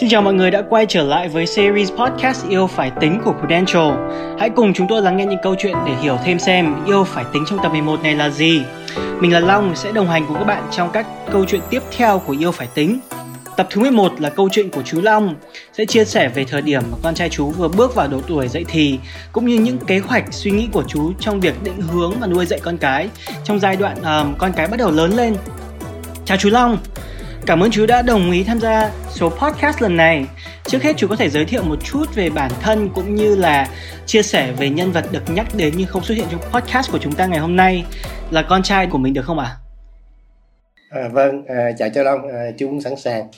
Xin 0.00 0.08
chào 0.08 0.22
mọi 0.22 0.34
người 0.34 0.50
đã 0.50 0.62
quay 0.68 0.86
trở 0.88 1.02
lại 1.02 1.28
với 1.28 1.46
series 1.46 1.92
podcast 1.92 2.48
Yêu 2.48 2.66
Phải 2.66 2.90
Tính 3.00 3.20
của 3.24 3.34
Prudential. 3.40 3.92
Hãy 4.38 4.50
cùng 4.50 4.74
chúng 4.74 4.86
tôi 4.88 5.02
lắng 5.02 5.16
nghe 5.16 5.26
những 5.26 5.38
câu 5.42 5.54
chuyện 5.58 5.76
để 5.86 5.92
hiểu 6.02 6.16
thêm 6.24 6.38
xem 6.38 6.84
yêu 6.86 7.04
phải 7.04 7.24
tính 7.32 7.44
trong 7.46 7.58
tập 7.62 7.68
11 7.72 8.02
này 8.02 8.14
là 8.14 8.30
gì. 8.30 8.62
Mình 9.20 9.32
là 9.32 9.40
Long 9.40 9.76
sẽ 9.76 9.92
đồng 9.92 10.06
hành 10.06 10.24
cùng 10.28 10.36
các 10.38 10.44
bạn 10.44 10.68
trong 10.70 10.90
các 10.92 11.06
câu 11.32 11.44
chuyện 11.44 11.60
tiếp 11.70 11.82
theo 11.96 12.18
của 12.18 12.36
Yêu 12.40 12.52
Phải 12.52 12.68
Tính. 12.74 13.00
Tập 13.56 13.66
thứ 13.70 13.80
11 13.80 14.20
là 14.20 14.30
câu 14.30 14.48
chuyện 14.52 14.70
của 14.70 14.82
chú 14.82 15.00
Long 15.00 15.34
sẽ 15.72 15.84
chia 15.84 16.04
sẻ 16.04 16.28
về 16.28 16.44
thời 16.44 16.62
điểm 16.62 16.82
mà 16.90 16.98
con 17.02 17.14
trai 17.14 17.28
chú 17.28 17.50
vừa 17.50 17.68
bước 17.68 17.94
vào 17.94 18.08
độ 18.08 18.20
tuổi 18.26 18.48
dậy 18.48 18.64
thì 18.68 18.98
cũng 19.32 19.46
như 19.46 19.60
những 19.60 19.78
kế 19.78 19.98
hoạch 19.98 20.24
suy 20.30 20.50
nghĩ 20.50 20.68
của 20.72 20.84
chú 20.88 21.12
trong 21.20 21.40
việc 21.40 21.62
định 21.62 21.80
hướng 21.80 22.12
và 22.20 22.26
nuôi 22.26 22.46
dạy 22.46 22.60
con 22.62 22.78
cái 22.78 23.08
trong 23.44 23.60
giai 23.60 23.76
đoạn 23.76 23.96
um, 24.02 24.34
con 24.38 24.52
cái 24.52 24.68
bắt 24.68 24.76
đầu 24.76 24.90
lớn 24.90 25.12
lên. 25.16 25.36
Chào 26.24 26.36
chú 26.36 26.50
Long. 26.50 26.78
Cảm 27.50 27.62
ơn 27.62 27.70
chú 27.70 27.86
đã 27.86 28.02
đồng 28.02 28.30
ý 28.30 28.44
tham 28.44 28.60
gia 28.60 28.90
số 29.08 29.30
podcast 29.30 29.82
lần 29.82 29.96
này. 29.96 30.26
Trước 30.64 30.82
hết 30.82 30.92
chú 30.96 31.08
có 31.08 31.16
thể 31.16 31.28
giới 31.28 31.44
thiệu 31.44 31.62
một 31.62 31.76
chút 31.84 32.04
về 32.14 32.30
bản 32.30 32.50
thân 32.60 32.88
cũng 32.94 33.14
như 33.14 33.34
là 33.34 33.68
chia 34.06 34.22
sẻ 34.22 34.52
về 34.58 34.70
nhân 34.70 34.92
vật 34.92 35.04
được 35.12 35.22
nhắc 35.34 35.46
đến 35.56 35.74
nhưng 35.76 35.86
không 35.86 36.02
xuất 36.02 36.14
hiện 36.14 36.26
trong 36.30 36.40
podcast 36.52 36.92
của 36.92 36.98
chúng 36.98 37.12
ta 37.12 37.26
ngày 37.26 37.38
hôm 37.38 37.56
nay 37.56 37.84
là 38.30 38.42
con 38.42 38.62
trai 38.62 38.86
của 38.86 38.98
mình 38.98 39.14
được 39.14 39.22
không 39.24 39.38
ạ? 39.38 39.56
À? 40.90 41.00
À, 41.00 41.08
vâng, 41.12 41.44
à, 41.46 41.70
chào 41.78 41.88
cho 41.94 42.02
Long, 42.02 42.28
à, 42.28 42.50
chú 42.58 42.66
cũng 42.66 42.80
sẵn 42.80 42.96
sàng. 42.96 43.28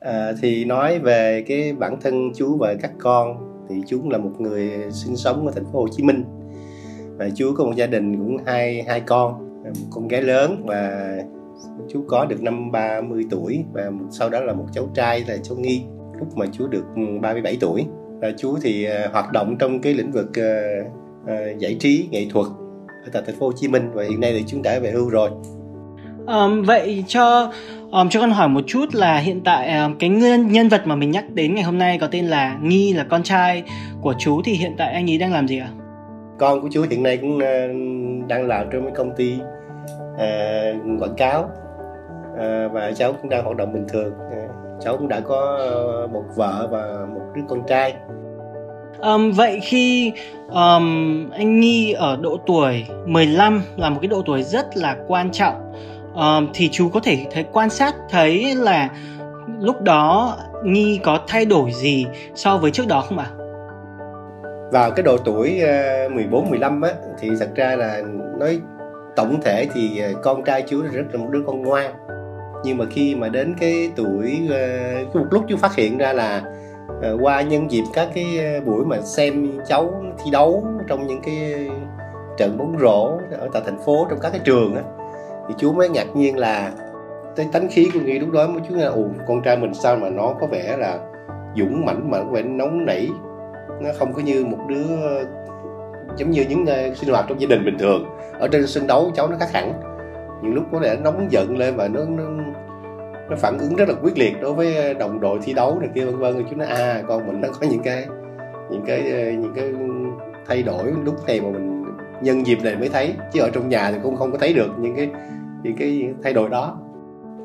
À, 0.00 0.32
thì 0.42 0.64
nói 0.64 0.98
về 0.98 1.44
cái 1.48 1.72
bản 1.72 2.00
thân 2.00 2.32
chú 2.36 2.56
và 2.58 2.74
các 2.82 2.90
con 2.98 3.36
thì 3.68 3.74
chú 3.88 3.98
cũng 3.98 4.10
là 4.10 4.18
một 4.18 4.32
người 4.38 4.70
sinh 4.90 5.16
sống 5.16 5.46
ở 5.46 5.52
thành 5.54 5.64
phố 5.72 5.80
Hồ 5.80 5.88
Chí 5.96 6.02
Minh 6.02 6.24
và 7.18 7.28
chú 7.36 7.54
có 7.56 7.64
một 7.64 7.72
gia 7.76 7.86
đình 7.86 8.16
cũng 8.16 8.36
hai 8.46 8.84
hai 8.88 9.00
con 9.00 9.34
à, 9.64 9.70
một 9.80 9.86
con 9.90 10.08
gái 10.08 10.22
lớn 10.22 10.62
và 10.66 11.14
chú 11.92 12.04
có 12.08 12.24
được 12.24 12.42
năm 12.42 12.70
30 12.72 13.24
tuổi 13.30 13.64
và 13.72 13.90
sau 14.10 14.30
đó 14.30 14.40
là 14.40 14.52
một 14.52 14.66
cháu 14.72 14.88
trai 14.94 15.24
là 15.28 15.36
cháu 15.36 15.56
Nghi 15.56 15.82
lúc 16.18 16.36
mà 16.36 16.46
chú 16.52 16.66
được 16.66 16.84
37 17.20 17.56
tuổi 17.60 17.86
và 18.20 18.30
chú 18.38 18.58
thì 18.62 18.84
à, 18.84 19.08
hoạt 19.12 19.32
động 19.32 19.56
trong 19.58 19.80
cái 19.80 19.94
lĩnh 19.94 20.12
vực 20.12 20.26
uh, 20.26 20.86
uh, 21.22 21.58
giải 21.58 21.76
trí 21.80 22.08
nghệ 22.10 22.26
thuật 22.30 22.46
ở 23.04 23.10
tại 23.12 23.22
thành 23.26 23.36
phố 23.36 23.46
Hồ 23.46 23.52
Chí 23.56 23.68
Minh 23.68 23.90
và 23.94 24.02
hiện 24.02 24.20
nay 24.20 24.34
thì 24.38 24.44
chúng 24.46 24.62
đã 24.62 24.78
về 24.78 24.90
hưu 24.90 25.08
rồi. 25.08 25.30
Um, 26.26 26.62
vậy 26.62 27.04
cho 27.06 27.52
um, 27.90 28.08
cho 28.08 28.20
con 28.20 28.30
hỏi 28.30 28.48
một 28.48 28.60
chút 28.66 28.94
là 28.94 29.18
hiện 29.18 29.40
tại 29.44 29.78
um, 29.78 29.94
cái 29.98 30.10
nhân 30.10 30.52
nhân 30.52 30.68
vật 30.68 30.82
mà 30.86 30.96
mình 30.96 31.10
nhắc 31.10 31.24
đến 31.30 31.54
ngày 31.54 31.64
hôm 31.64 31.78
nay 31.78 31.98
có 31.98 32.06
tên 32.06 32.26
là 32.26 32.58
Nghi 32.62 32.92
là 32.92 33.06
con 33.10 33.22
trai 33.22 33.62
của 34.00 34.14
chú 34.18 34.42
thì 34.44 34.52
hiện 34.52 34.74
tại 34.78 34.92
anh 34.92 35.10
ấy 35.10 35.18
đang 35.18 35.32
làm 35.32 35.48
gì 35.48 35.58
ạ? 35.58 35.68
Con 36.38 36.60
của 36.60 36.68
chú 36.72 36.84
hiện 36.90 37.02
nay 37.02 37.16
cũng 37.16 37.36
uh, 37.36 38.28
đang 38.28 38.46
làm 38.46 38.66
trong 38.72 38.82
cái 38.84 38.92
công 38.96 39.10
ty 39.16 39.34
uh, 40.14 41.00
quảng 41.00 41.14
cáo 41.16 41.50
và 42.72 42.92
cháu 42.96 43.12
cũng 43.12 43.30
đang 43.30 43.44
hoạt 43.44 43.56
động 43.56 43.72
bình 43.72 43.86
thường 43.88 44.12
à, 44.30 44.48
cháu 44.80 44.96
cũng 44.96 45.08
đã 45.08 45.20
có 45.20 45.58
một 46.12 46.24
vợ 46.36 46.68
và 46.70 47.06
một 47.14 47.22
đứa 47.34 47.42
con 47.48 47.62
trai 47.66 47.94
Um, 49.02 49.32
vậy 49.32 49.60
khi 49.62 50.12
um, 50.48 51.30
anh 51.30 51.60
Nghi 51.60 51.92
ở 51.92 52.16
độ 52.16 52.38
tuổi 52.46 52.86
15 53.06 53.62
là 53.76 53.90
một 53.90 53.98
cái 54.02 54.08
độ 54.08 54.22
tuổi 54.26 54.42
rất 54.42 54.76
là 54.76 54.96
quan 55.06 55.30
trọng 55.30 55.72
um, 56.14 56.48
thì 56.54 56.68
chú 56.68 56.88
có 56.88 57.00
thể 57.00 57.26
thấy 57.30 57.44
quan 57.52 57.70
sát 57.70 57.94
thấy 58.10 58.54
là 58.54 58.88
lúc 59.60 59.82
đó 59.82 60.36
Nghi 60.64 61.00
có 61.02 61.18
thay 61.26 61.44
đổi 61.44 61.72
gì 61.72 62.06
so 62.34 62.58
với 62.58 62.70
trước 62.70 62.86
đó 62.88 63.04
không 63.08 63.18
ạ? 63.18 63.26
À? 63.30 63.36
Vào 64.72 64.90
cái 64.90 65.02
độ 65.02 65.16
tuổi 65.18 65.62
uh, 66.06 66.12
14 66.12 66.50
15 66.50 66.80
á 66.80 66.90
thì 67.18 67.30
thật 67.40 67.48
ra 67.54 67.76
là 67.76 68.02
nói 68.38 68.60
tổng 69.16 69.40
thể 69.44 69.66
thì 69.74 70.02
con 70.22 70.44
trai 70.44 70.62
chú 70.68 70.82
rất 70.82 71.04
là 71.12 71.18
một 71.18 71.28
đứa 71.30 71.42
con 71.46 71.62
ngoan 71.62 71.92
nhưng 72.64 72.78
mà 72.78 72.84
khi 72.90 73.14
mà 73.14 73.28
đến 73.28 73.54
cái 73.60 73.92
tuổi 73.96 74.48
uh, 74.48 75.16
một 75.16 75.26
lúc 75.30 75.44
chú 75.48 75.56
phát 75.56 75.74
hiện 75.74 75.98
ra 75.98 76.12
là 76.12 76.42
uh, 76.88 77.22
qua 77.22 77.42
nhân 77.42 77.70
dịp 77.70 77.84
các 77.92 78.08
cái 78.14 78.38
ờ, 78.38 78.60
buổi 78.60 78.84
mà 78.84 79.00
xem 79.00 79.58
cháu 79.66 80.02
thi 80.24 80.30
đấu 80.30 80.64
trong 80.88 81.06
những 81.06 81.20
cái 81.22 81.68
trận 82.38 82.58
bóng 82.58 82.76
rổ 82.80 83.18
ở 83.30 83.48
tại 83.52 83.62
thành 83.64 83.78
phố 83.84 84.06
trong 84.10 84.18
các 84.22 84.30
cái 84.30 84.40
trường 84.44 84.74
á 84.74 84.82
thì 85.48 85.54
chú 85.58 85.72
mới 85.72 85.88
ngạc 85.88 86.16
nhiên 86.16 86.38
là 86.38 86.72
cái 87.36 87.48
tánh 87.52 87.68
khí 87.70 87.90
của 87.94 88.00
nghi 88.00 88.18
lúc 88.18 88.30
đó 88.30 88.46
mới 88.46 88.62
chú 88.68 88.74
là 88.74 88.86
ù 88.86 89.06
con 89.28 89.42
trai 89.42 89.56
mình 89.56 89.74
sao 89.74 89.96
mà 89.96 90.08
nó 90.08 90.34
có 90.40 90.46
vẻ 90.46 90.76
là 90.76 90.98
dũng 91.56 91.84
mãnh 91.86 92.10
mà 92.10 92.18
có 92.18 92.30
vẻ 92.30 92.42
nóng 92.42 92.84
nảy 92.86 93.08
nó 93.80 93.90
không 93.98 94.12
có 94.12 94.22
như 94.22 94.44
một 94.44 94.58
đứa 94.68 94.86
giống 96.16 96.30
như 96.30 96.44
những 96.48 96.62
uh, 96.62 96.96
sinh 96.96 97.10
hoạt 97.10 97.24
trong 97.28 97.40
gia 97.40 97.46
đình 97.46 97.64
bình 97.64 97.78
thường. 97.78 98.06
Ở 98.38 98.48
trên 98.48 98.66
sân 98.66 98.86
đấu 98.86 99.10
cháu 99.14 99.28
nó 99.28 99.36
khác 99.40 99.52
hẳn 99.52 99.72
những 100.42 100.54
lúc 100.54 100.64
có 100.72 100.80
thể 100.80 100.96
nóng 101.04 101.26
giận 101.30 101.56
lên 101.56 101.76
và 101.76 101.88
nó, 101.88 102.00
nó 102.04 102.24
nó 103.30 103.36
phản 103.36 103.58
ứng 103.58 103.76
rất 103.76 103.88
là 103.88 103.94
quyết 104.02 104.18
liệt 104.18 104.32
đối 104.40 104.54
với 104.54 104.94
đồng 104.94 105.20
đội 105.20 105.38
thi 105.42 105.52
đấu 105.52 105.78
này 105.80 105.88
kia 105.94 106.04
vân 106.04 106.18
vân. 106.18 106.44
Chúng 106.50 106.58
nó 106.58 106.64
à 106.64 107.02
con 107.08 107.26
mình 107.26 107.40
nó 107.40 107.48
có 107.60 107.66
những 107.70 107.82
cái 107.82 108.06
những 108.70 108.82
cái 108.86 109.10
ờ, 109.10 109.30
những 109.30 109.52
cái 109.54 109.72
thay 110.46 110.62
đổi 110.62 110.92
lúc 111.04 111.26
này 111.26 111.40
mà 111.40 111.50
mình 111.50 111.84
nhân 112.22 112.46
dịp 112.46 112.58
này 112.62 112.76
mới 112.76 112.88
thấy. 112.88 113.14
Chứ 113.32 113.40
ở 113.40 113.50
trong 113.50 113.68
nhà 113.68 113.90
thì 113.92 113.98
cũng 114.02 114.16
không 114.16 114.32
có 114.32 114.38
thấy 114.38 114.52
được 114.54 114.70
những 114.78 114.96
cái 114.96 115.10
những 115.62 115.76
cái 115.76 116.08
thay 116.22 116.32
đổi 116.32 116.50
đó. 116.50 116.78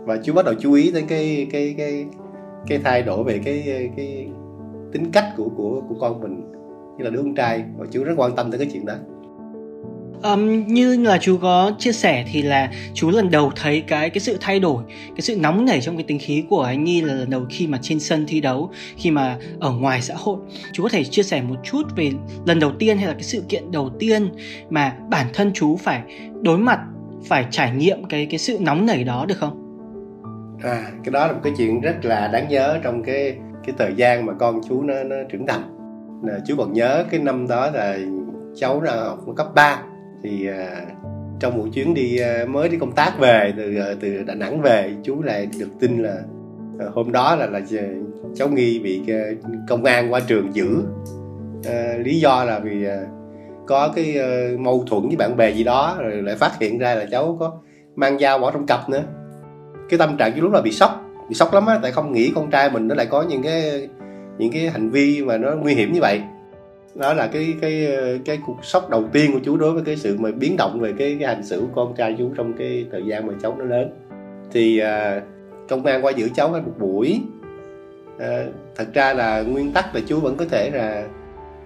Và 0.05 0.17
chú 0.23 0.33
bắt 0.33 0.45
đầu 0.45 0.53
chú 0.59 0.73
ý 0.73 0.91
đến 0.91 1.05
cái 1.07 1.47
cái 1.51 1.75
cái 1.77 2.05
cái 2.67 2.79
thay 2.83 3.01
đổi 3.03 3.23
về 3.23 3.39
cái 3.45 3.89
cái 3.97 4.27
tính 4.91 5.11
cách 5.13 5.25
của 5.37 5.49
của 5.57 5.81
của 5.89 5.95
con 5.99 6.21
mình. 6.21 6.53
Như 6.97 7.03
là 7.03 7.09
đứa 7.09 7.21
con 7.21 7.35
trai. 7.35 7.63
Và 7.77 7.85
chú 7.91 8.03
rất 8.03 8.13
quan 8.17 8.35
tâm 8.35 8.51
tới 8.51 8.59
cái 8.59 8.69
chuyện 8.73 8.85
đó. 8.85 8.93
Um, 10.23 10.67
như 10.67 11.03
là 11.03 11.17
chú 11.21 11.37
có 11.41 11.71
chia 11.79 11.91
sẻ 11.91 12.25
thì 12.31 12.41
là 12.41 12.71
chú 12.93 13.09
lần 13.09 13.31
đầu 13.31 13.51
thấy 13.55 13.81
cái 13.81 14.09
cái 14.09 14.19
sự 14.19 14.37
thay 14.41 14.59
đổi 14.59 14.83
cái 14.89 15.21
sự 15.21 15.37
nóng 15.39 15.65
nảy 15.65 15.81
trong 15.81 15.97
cái 15.97 16.03
tính 16.03 16.19
khí 16.19 16.43
của 16.49 16.61
anh 16.61 16.83
Nhi 16.83 17.01
là 17.01 17.13
lần 17.13 17.29
đầu 17.29 17.45
khi 17.49 17.67
mà 17.67 17.79
trên 17.81 17.99
sân 17.99 18.25
thi 18.27 18.41
đấu 18.41 18.71
khi 18.97 19.11
mà 19.11 19.37
ở 19.59 19.71
ngoài 19.71 20.01
xã 20.01 20.13
hội 20.17 20.37
chú 20.71 20.83
có 20.83 20.89
thể 20.89 21.03
chia 21.03 21.23
sẻ 21.23 21.41
một 21.41 21.55
chút 21.63 21.83
về 21.95 22.11
lần 22.45 22.59
đầu 22.59 22.71
tiên 22.79 22.97
hay 22.97 23.07
là 23.07 23.13
cái 23.13 23.23
sự 23.23 23.43
kiện 23.49 23.71
đầu 23.71 23.89
tiên 23.99 24.29
mà 24.69 24.95
bản 25.09 25.27
thân 25.33 25.51
chú 25.53 25.77
phải 25.77 26.01
đối 26.41 26.57
mặt 26.57 26.79
phải 27.25 27.45
trải 27.51 27.71
nghiệm 27.71 28.03
cái 28.03 28.25
cái 28.25 28.39
sự 28.39 28.57
nóng 28.61 28.85
nảy 28.85 29.03
đó 29.03 29.25
được 29.27 29.37
không? 29.37 29.63
À 30.63 30.91
cái 31.03 31.11
đó 31.11 31.27
là 31.27 31.33
một 31.33 31.39
cái 31.43 31.53
chuyện 31.57 31.81
rất 31.81 32.05
là 32.05 32.27
đáng 32.27 32.47
nhớ 32.49 32.79
trong 32.83 33.03
cái 33.03 33.37
cái 33.65 33.75
thời 33.77 33.93
gian 33.95 34.25
mà 34.25 34.33
con 34.33 34.61
chú 34.69 34.83
nó 34.83 35.03
nó 35.03 35.15
trưởng 35.31 35.47
thành. 35.47 35.61
Chú 36.47 36.55
còn 36.57 36.73
nhớ 36.73 37.05
cái 37.11 37.19
năm 37.19 37.47
đó 37.47 37.71
là 37.71 37.97
cháu 38.55 38.79
ra 38.79 38.91
học 38.91 39.19
cấp 39.35 39.47
3 39.55 39.83
thì 40.23 40.47
à, 40.47 40.81
trong 41.39 41.57
một 41.57 41.65
chuyến 41.73 41.93
đi 41.93 42.17
à, 42.17 42.45
mới 42.47 42.69
đi 42.69 42.77
công 42.77 42.91
tác 42.91 43.19
về 43.19 43.53
từ 43.57 43.75
à, 43.75 43.85
từ 43.99 44.23
đà 44.23 44.35
nẵng 44.35 44.61
về 44.61 44.93
chú 45.03 45.21
lại 45.21 45.47
được 45.59 45.69
tin 45.79 46.03
là 46.03 46.15
à, 46.79 46.85
hôm 46.93 47.11
đó 47.11 47.35
là 47.35 47.45
là 47.45 47.61
cháu 48.35 48.49
nghi 48.49 48.79
bị 48.79 49.01
à, 49.07 49.21
công 49.67 49.83
an 49.83 50.13
qua 50.13 50.19
trường 50.19 50.55
giữ. 50.55 50.83
À, 51.65 51.93
lý 51.97 52.19
do 52.19 52.43
là 52.43 52.59
vì 52.59 52.85
à, 52.85 52.97
có 53.67 53.93
cái 53.95 54.19
à, 54.19 54.27
mâu 54.59 54.83
thuẫn 54.89 55.07
với 55.07 55.15
bạn 55.17 55.37
bè 55.37 55.51
gì 55.51 55.63
đó 55.63 55.97
rồi 55.99 56.21
lại 56.21 56.35
phát 56.35 56.59
hiện 56.59 56.79
ra 56.79 56.95
là 56.95 57.05
cháu 57.11 57.37
có 57.39 57.59
mang 57.95 58.19
dao 58.19 58.39
bỏ 58.39 58.51
trong 58.51 58.65
cặp 58.65 58.89
nữa. 58.89 59.03
Cái 59.89 59.97
tâm 59.97 60.17
trạng 60.17 60.31
chú 60.35 60.41
lúc 60.41 60.51
là 60.51 60.61
bị 60.61 60.71
sốc 60.71 61.03
bị 61.29 61.35
sốc 61.35 61.53
lắm 61.53 61.65
á 61.65 61.79
tại 61.81 61.91
không 61.91 62.13
nghĩ 62.13 62.31
con 62.35 62.49
trai 62.51 62.69
mình 62.69 62.87
nó 62.87 62.95
lại 62.95 63.05
có 63.05 63.21
những 63.21 63.43
cái 63.43 63.89
những 64.37 64.51
cái 64.51 64.69
hành 64.69 64.89
vi 64.89 65.23
mà 65.23 65.37
nó 65.37 65.55
nguy 65.55 65.73
hiểm 65.73 65.93
như 65.93 66.01
vậy 66.01 66.21
đó 66.97 67.13
là 67.13 67.27
cái 67.27 67.55
cái 67.61 67.97
cái 68.25 68.39
cuộc 68.45 68.65
sốc 68.65 68.89
đầu 68.89 69.03
tiên 69.13 69.31
của 69.33 69.39
chú 69.43 69.57
đối 69.57 69.71
với 69.71 69.83
cái 69.83 69.97
sự 69.97 70.17
mà 70.19 70.31
biến 70.31 70.55
động 70.57 70.79
về 70.79 70.93
cái, 70.97 71.17
cái 71.19 71.35
hành 71.35 71.45
xử 71.45 71.59
của 71.61 71.67
con 71.75 71.95
trai 71.95 72.15
chú 72.17 72.31
trong 72.37 72.53
cái 72.53 72.85
thời 72.91 73.05
gian 73.05 73.27
mà 73.27 73.33
cháu 73.41 73.55
nó 73.59 73.65
lớn. 73.65 73.89
Thì 74.51 74.79
à, 74.79 75.21
công 75.69 75.85
an 75.85 76.05
qua 76.05 76.11
giữ 76.11 76.29
cháu 76.35 76.49
một 76.49 76.79
buổi. 76.79 77.21
À, 78.19 78.43
thật 78.75 78.85
ra 78.93 79.13
là 79.13 79.41
nguyên 79.41 79.71
tắc 79.71 79.95
là 79.95 80.01
chú 80.07 80.19
vẫn 80.19 80.35
có 80.35 80.45
thể 80.45 80.69
là 80.69 81.07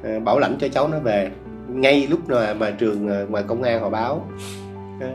à, 0.04 0.20
bảo 0.20 0.40
lãnh 0.40 0.56
cho 0.60 0.68
cháu 0.68 0.88
nó 0.88 1.00
về 1.00 1.30
ngay 1.68 2.08
lúc 2.10 2.30
mà 2.30 2.54
mà 2.54 2.72
trường 2.72 3.30
ngoài 3.30 3.44
công 3.48 3.64
an 3.64 3.82
họ 3.82 3.90
báo. 3.90 4.28
À, 5.02 5.12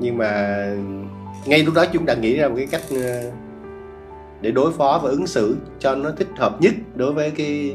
nhưng 0.00 0.18
mà 0.18 0.64
ngay 1.46 1.62
lúc 1.62 1.74
đó 1.74 1.84
chúng 1.92 2.06
đã 2.06 2.14
nghĩ 2.14 2.36
ra 2.36 2.48
một 2.48 2.54
cái 2.56 2.66
cách 2.66 2.82
à, 2.90 3.22
để 4.40 4.50
đối 4.50 4.72
phó 4.72 5.00
và 5.02 5.10
ứng 5.10 5.26
xử 5.26 5.56
cho 5.78 5.94
nó 5.94 6.10
thích 6.10 6.28
hợp 6.36 6.60
nhất 6.60 6.74
đối 6.94 7.12
với 7.12 7.30
cái 7.30 7.74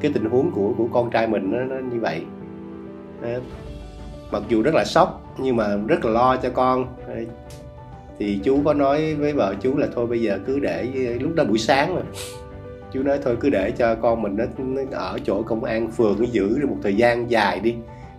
cái 0.00 0.10
tình 0.14 0.24
huống 0.24 0.50
của 0.50 0.72
của 0.78 0.88
con 0.92 1.10
trai 1.10 1.26
mình 1.26 1.50
nó, 1.50 1.64
nó 1.64 1.76
như 1.92 2.00
vậy. 2.00 2.22
Ờ, 3.22 3.40
mặc 4.32 4.42
dù 4.48 4.62
rất 4.62 4.74
là 4.74 4.84
sốc 4.84 5.34
nhưng 5.38 5.56
mà 5.56 5.76
rất 5.86 6.04
là 6.04 6.10
lo 6.10 6.36
cho 6.36 6.50
con. 6.50 6.86
Ờ, 7.06 7.14
thì 8.18 8.40
chú 8.44 8.60
có 8.64 8.74
nói 8.74 9.14
với 9.14 9.32
vợ 9.32 9.54
chú 9.60 9.76
là 9.76 9.86
thôi 9.94 10.06
bây 10.06 10.22
giờ 10.22 10.38
cứ 10.46 10.58
để 10.58 10.84
lúc 11.20 11.34
đó 11.34 11.44
buổi 11.44 11.58
sáng 11.58 11.94
mà. 11.94 12.02
Chú 12.92 13.02
nói 13.02 13.18
thôi 13.24 13.36
cứ 13.40 13.50
để 13.50 13.70
cho 13.70 13.94
con 13.94 14.22
mình 14.22 14.36
nó, 14.36 14.44
nó 14.58 14.82
ở 14.98 15.18
chỗ 15.24 15.42
công 15.42 15.64
an 15.64 15.90
phường 15.90 16.16
nó 16.18 16.26
giữ 16.32 16.58
được 16.60 16.68
một 16.70 16.78
thời 16.82 16.96
gian 16.96 17.30
dài 17.30 17.60
đi 17.60 17.74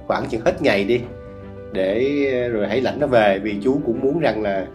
khoảng 0.08 0.26
chừng 0.28 0.42
hết 0.46 0.62
ngày 0.62 0.84
đi 0.84 1.02
để 1.72 2.50
rồi 2.54 2.68
hãy 2.68 2.82
lãnh 2.82 3.00
nó 3.00 3.08
về. 3.08 3.40
Vì 3.40 3.58
chú 3.64 3.82
cũng 3.86 4.00
muốn 4.02 4.20
rằng 4.20 4.42
là 4.42 4.68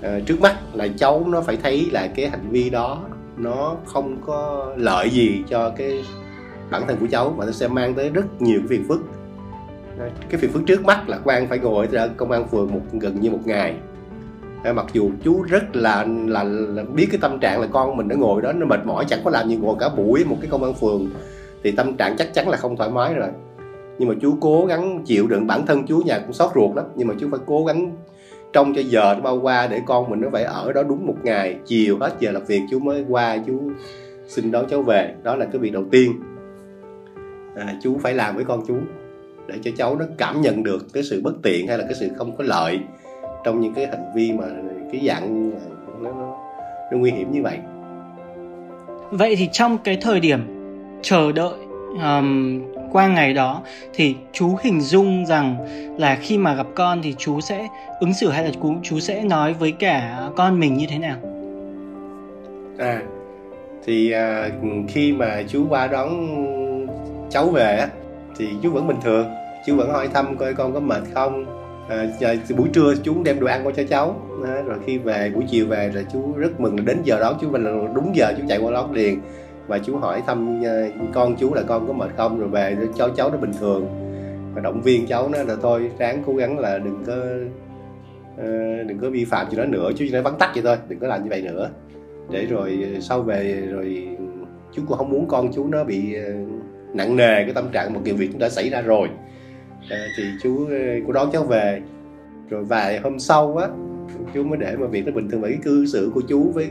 uh, 0.00 0.26
trước 0.26 0.40
mắt 0.40 0.56
là 0.74 0.88
cháu 0.96 1.24
nó 1.28 1.40
phải 1.40 1.56
thấy 1.62 1.88
là 1.92 2.08
cái 2.14 2.28
hành 2.28 2.48
vi 2.50 2.70
đó 2.70 3.02
nó 3.36 3.76
không 3.84 4.16
có 4.26 4.72
lợi 4.76 5.10
gì 5.10 5.42
cho 5.48 5.70
cái 5.76 6.04
bản 6.74 6.88
thân 6.88 6.96
của 7.00 7.06
cháu 7.10 7.30
và 7.30 7.46
nó 7.46 7.52
sẽ 7.52 7.68
mang 7.68 7.94
tới 7.94 8.10
rất 8.10 8.42
nhiều 8.42 8.58
cái 8.58 8.68
phiền 8.68 8.84
phức. 8.88 9.00
Cái 10.28 10.40
phiền 10.40 10.50
phức 10.50 10.62
trước 10.66 10.84
mắt 10.84 11.08
là 11.08 11.18
quan 11.24 11.48
phải 11.48 11.58
ngồi 11.58 11.88
ở 11.92 12.08
công 12.16 12.30
an 12.30 12.48
phường 12.48 12.72
một 12.74 12.80
gần 12.92 13.20
như 13.20 13.30
một 13.30 13.40
ngày. 13.44 13.74
Mặc 14.74 14.86
dù 14.92 15.10
chú 15.24 15.42
rất 15.42 15.76
là, 15.76 16.06
là 16.26 16.42
là 16.44 16.82
biết 16.82 17.08
cái 17.10 17.18
tâm 17.20 17.38
trạng 17.38 17.60
là 17.60 17.66
con 17.72 17.96
mình 17.96 18.08
nó 18.08 18.16
ngồi 18.16 18.42
đó 18.42 18.52
nó 18.52 18.66
mệt 18.66 18.80
mỏi 18.86 19.04
chẳng 19.08 19.18
có 19.24 19.30
làm 19.30 19.48
gì 19.48 19.56
ngồi 19.56 19.76
cả 19.80 19.88
buổi 19.88 20.24
một 20.24 20.36
cái 20.40 20.50
công 20.50 20.64
an 20.64 20.74
phường 20.74 21.10
thì 21.62 21.70
tâm 21.70 21.96
trạng 21.96 22.16
chắc 22.16 22.34
chắn 22.34 22.48
là 22.48 22.56
không 22.56 22.76
thoải 22.76 22.90
mái 22.90 23.14
rồi. 23.14 23.28
Nhưng 23.98 24.08
mà 24.08 24.14
chú 24.20 24.36
cố 24.40 24.66
gắng 24.66 25.02
chịu 25.04 25.26
đựng 25.26 25.46
bản 25.46 25.66
thân 25.66 25.86
chú 25.86 25.98
nhà 25.98 26.18
cũng 26.18 26.32
xót 26.32 26.50
ruột 26.54 26.76
lắm 26.76 26.84
nhưng 26.94 27.08
mà 27.08 27.14
chú 27.20 27.28
phải 27.30 27.40
cố 27.46 27.64
gắng 27.64 27.96
trong 28.52 28.74
cho 28.74 28.80
giờ 28.80 29.14
nó 29.14 29.20
bao 29.20 29.40
qua 29.40 29.66
để 29.66 29.80
con 29.86 30.10
mình 30.10 30.20
nó 30.20 30.28
phải 30.32 30.44
ở 30.44 30.72
đó 30.72 30.82
đúng 30.82 31.06
một 31.06 31.16
ngày. 31.22 31.56
Chiều 31.66 31.98
hết 32.00 32.12
giờ 32.20 32.30
làm 32.30 32.44
việc 32.44 32.60
chú 32.70 32.78
mới 32.78 33.04
qua 33.08 33.38
chú 33.46 33.70
xin 34.28 34.50
đón 34.50 34.66
cháu 34.70 34.82
về. 34.82 35.14
Đó 35.22 35.36
là 35.36 35.44
cái 35.44 35.58
việc 35.58 35.72
đầu 35.72 35.84
tiên 35.90 36.12
à, 37.56 37.74
chú 37.82 37.98
phải 38.02 38.14
làm 38.14 38.36
với 38.36 38.44
con 38.44 38.62
chú 38.68 38.76
để 39.46 39.54
cho 39.62 39.70
cháu 39.76 39.96
nó 39.96 40.04
cảm 40.18 40.40
nhận 40.40 40.62
được 40.62 40.86
cái 40.92 41.02
sự 41.02 41.20
bất 41.24 41.34
tiện 41.42 41.68
hay 41.68 41.78
là 41.78 41.84
cái 41.84 41.94
sự 41.94 42.08
không 42.16 42.36
có 42.36 42.44
lợi 42.44 42.80
trong 43.44 43.60
những 43.60 43.74
cái 43.74 43.86
hành 43.86 44.12
vi 44.14 44.32
mà 44.32 44.44
cái 44.92 45.06
dạng 45.06 45.50
nó, 46.02 46.12
nó, 46.12 46.36
nó 46.92 46.98
nguy 46.98 47.10
hiểm 47.10 47.32
như 47.32 47.42
vậy. 47.42 47.58
Vậy 49.10 49.36
thì 49.36 49.48
trong 49.52 49.78
cái 49.78 49.98
thời 50.00 50.20
điểm 50.20 50.40
chờ 51.02 51.32
đợi 51.32 51.54
um, 52.02 52.62
qua 52.92 53.08
ngày 53.08 53.34
đó 53.34 53.62
thì 53.94 54.14
chú 54.32 54.56
hình 54.62 54.80
dung 54.80 55.26
rằng 55.26 55.56
là 55.98 56.18
khi 56.20 56.38
mà 56.38 56.54
gặp 56.54 56.66
con 56.74 57.02
thì 57.02 57.14
chú 57.18 57.40
sẽ 57.40 57.68
ứng 58.00 58.14
xử 58.14 58.28
hay 58.28 58.44
là 58.44 58.50
chú 58.62 58.74
chú 58.82 59.00
sẽ 59.00 59.22
nói 59.22 59.52
với 59.52 59.72
cả 59.72 60.28
con 60.36 60.60
mình 60.60 60.74
như 60.74 60.86
thế 60.88 60.98
nào? 60.98 61.16
À 62.78 63.02
thì 63.86 64.10
à, 64.10 64.50
khi 64.88 65.12
mà 65.12 65.42
chú 65.48 65.66
qua 65.68 65.86
đón 65.86 66.10
cháu 67.34 67.48
về 67.48 67.76
á 67.76 67.88
thì 68.36 68.48
chú 68.62 68.70
vẫn 68.70 68.86
bình 68.86 68.96
thường. 69.02 69.26
Chú 69.66 69.76
vẫn 69.76 69.90
hỏi 69.90 70.08
thăm 70.08 70.36
coi 70.36 70.54
con 70.54 70.74
có 70.74 70.80
mệt 70.80 71.02
không. 71.14 71.46
À, 71.88 72.06
buổi 72.56 72.68
trưa 72.72 72.94
chú 73.02 73.22
đem 73.24 73.40
đồ 73.40 73.46
ăn 73.46 73.66
qua 73.66 73.72
cho 73.76 73.82
cháu. 73.88 74.16
À, 74.44 74.62
rồi 74.62 74.78
khi 74.86 74.98
về 74.98 75.32
buổi 75.34 75.44
chiều 75.48 75.66
về 75.66 75.90
là 75.94 76.02
chú 76.12 76.32
rất 76.36 76.60
mừng 76.60 76.84
đến 76.84 76.98
giờ 77.04 77.20
đó 77.20 77.38
chú 77.40 77.50
mình 77.50 77.64
là 77.64 77.88
đúng 77.94 78.16
giờ 78.16 78.32
chú 78.38 78.42
chạy 78.48 78.58
qua 78.58 78.72
đón 78.72 78.92
liền. 78.92 79.20
Và 79.66 79.78
chú 79.78 79.96
hỏi 79.96 80.22
thăm 80.26 80.62
ờ, 80.64 80.88
con 81.14 81.36
chú 81.36 81.54
là 81.54 81.62
con 81.62 81.86
có 81.86 81.92
mệt 81.92 82.10
không 82.16 82.40
rồi 82.40 82.48
về 82.48 82.76
cho 82.96 83.08
cháu 83.08 83.30
nó 83.30 83.36
bình 83.36 83.52
thường. 83.60 83.88
Và 84.54 84.60
động 84.60 84.82
viên 84.82 85.06
cháu 85.06 85.28
nó 85.28 85.42
là 85.42 85.56
thôi 85.62 85.90
ráng 85.98 86.22
cố 86.26 86.34
gắng 86.34 86.58
là 86.58 86.78
đừng 86.78 87.04
có 87.06 87.14
uh, 88.34 88.86
đừng 88.86 88.98
có 88.98 89.10
vi 89.10 89.24
phạm 89.24 89.50
gì 89.50 89.56
đó 89.56 89.64
nữa. 89.64 89.90
Chú 89.90 90.04
chỉ 90.08 90.10
nói 90.10 90.22
vắn 90.22 90.34
tắt 90.38 90.50
vậy 90.54 90.62
thôi 90.66 90.76
đừng 90.88 90.98
có 90.98 91.06
làm 91.06 91.22
như 91.22 91.30
vậy 91.30 91.42
nữa. 91.42 91.70
Để 92.30 92.46
rồi 92.46 92.78
sau 93.00 93.22
về 93.22 93.62
rồi 93.70 94.08
chú 94.72 94.82
cũng 94.88 94.98
không 94.98 95.10
muốn 95.10 95.26
con 95.28 95.52
chú 95.54 95.66
nó 95.66 95.84
bị 95.84 96.16
uh, 96.18 96.53
nặng 96.94 97.16
nề 97.16 97.44
cái 97.44 97.52
tâm 97.54 97.68
trạng 97.72 97.94
một 97.94 98.00
cái 98.04 98.14
việc 98.14 98.28
cũng 98.32 98.38
đã 98.38 98.48
xảy 98.48 98.70
ra 98.70 98.80
rồi. 98.80 99.08
À, 99.90 100.06
thì 100.16 100.24
chú 100.42 100.66
ờ, 100.70 100.76
cô 101.06 101.12
đón 101.12 101.30
cháu 101.32 101.42
về. 101.42 101.80
Rồi 102.50 102.64
vài 102.64 102.98
hôm 102.98 103.18
sau 103.18 103.56
á 103.56 103.68
chú 104.34 104.44
mới 104.44 104.58
để 104.58 104.76
mà 104.76 104.86
việc 104.86 105.06
nó 105.06 105.12
bình 105.12 105.30
thường. 105.30 105.40
Và 105.40 105.48
cái 105.48 105.58
cư 105.64 105.86
xử 105.86 106.10
của 106.14 106.22
chú 106.28 106.52
với 106.54 106.68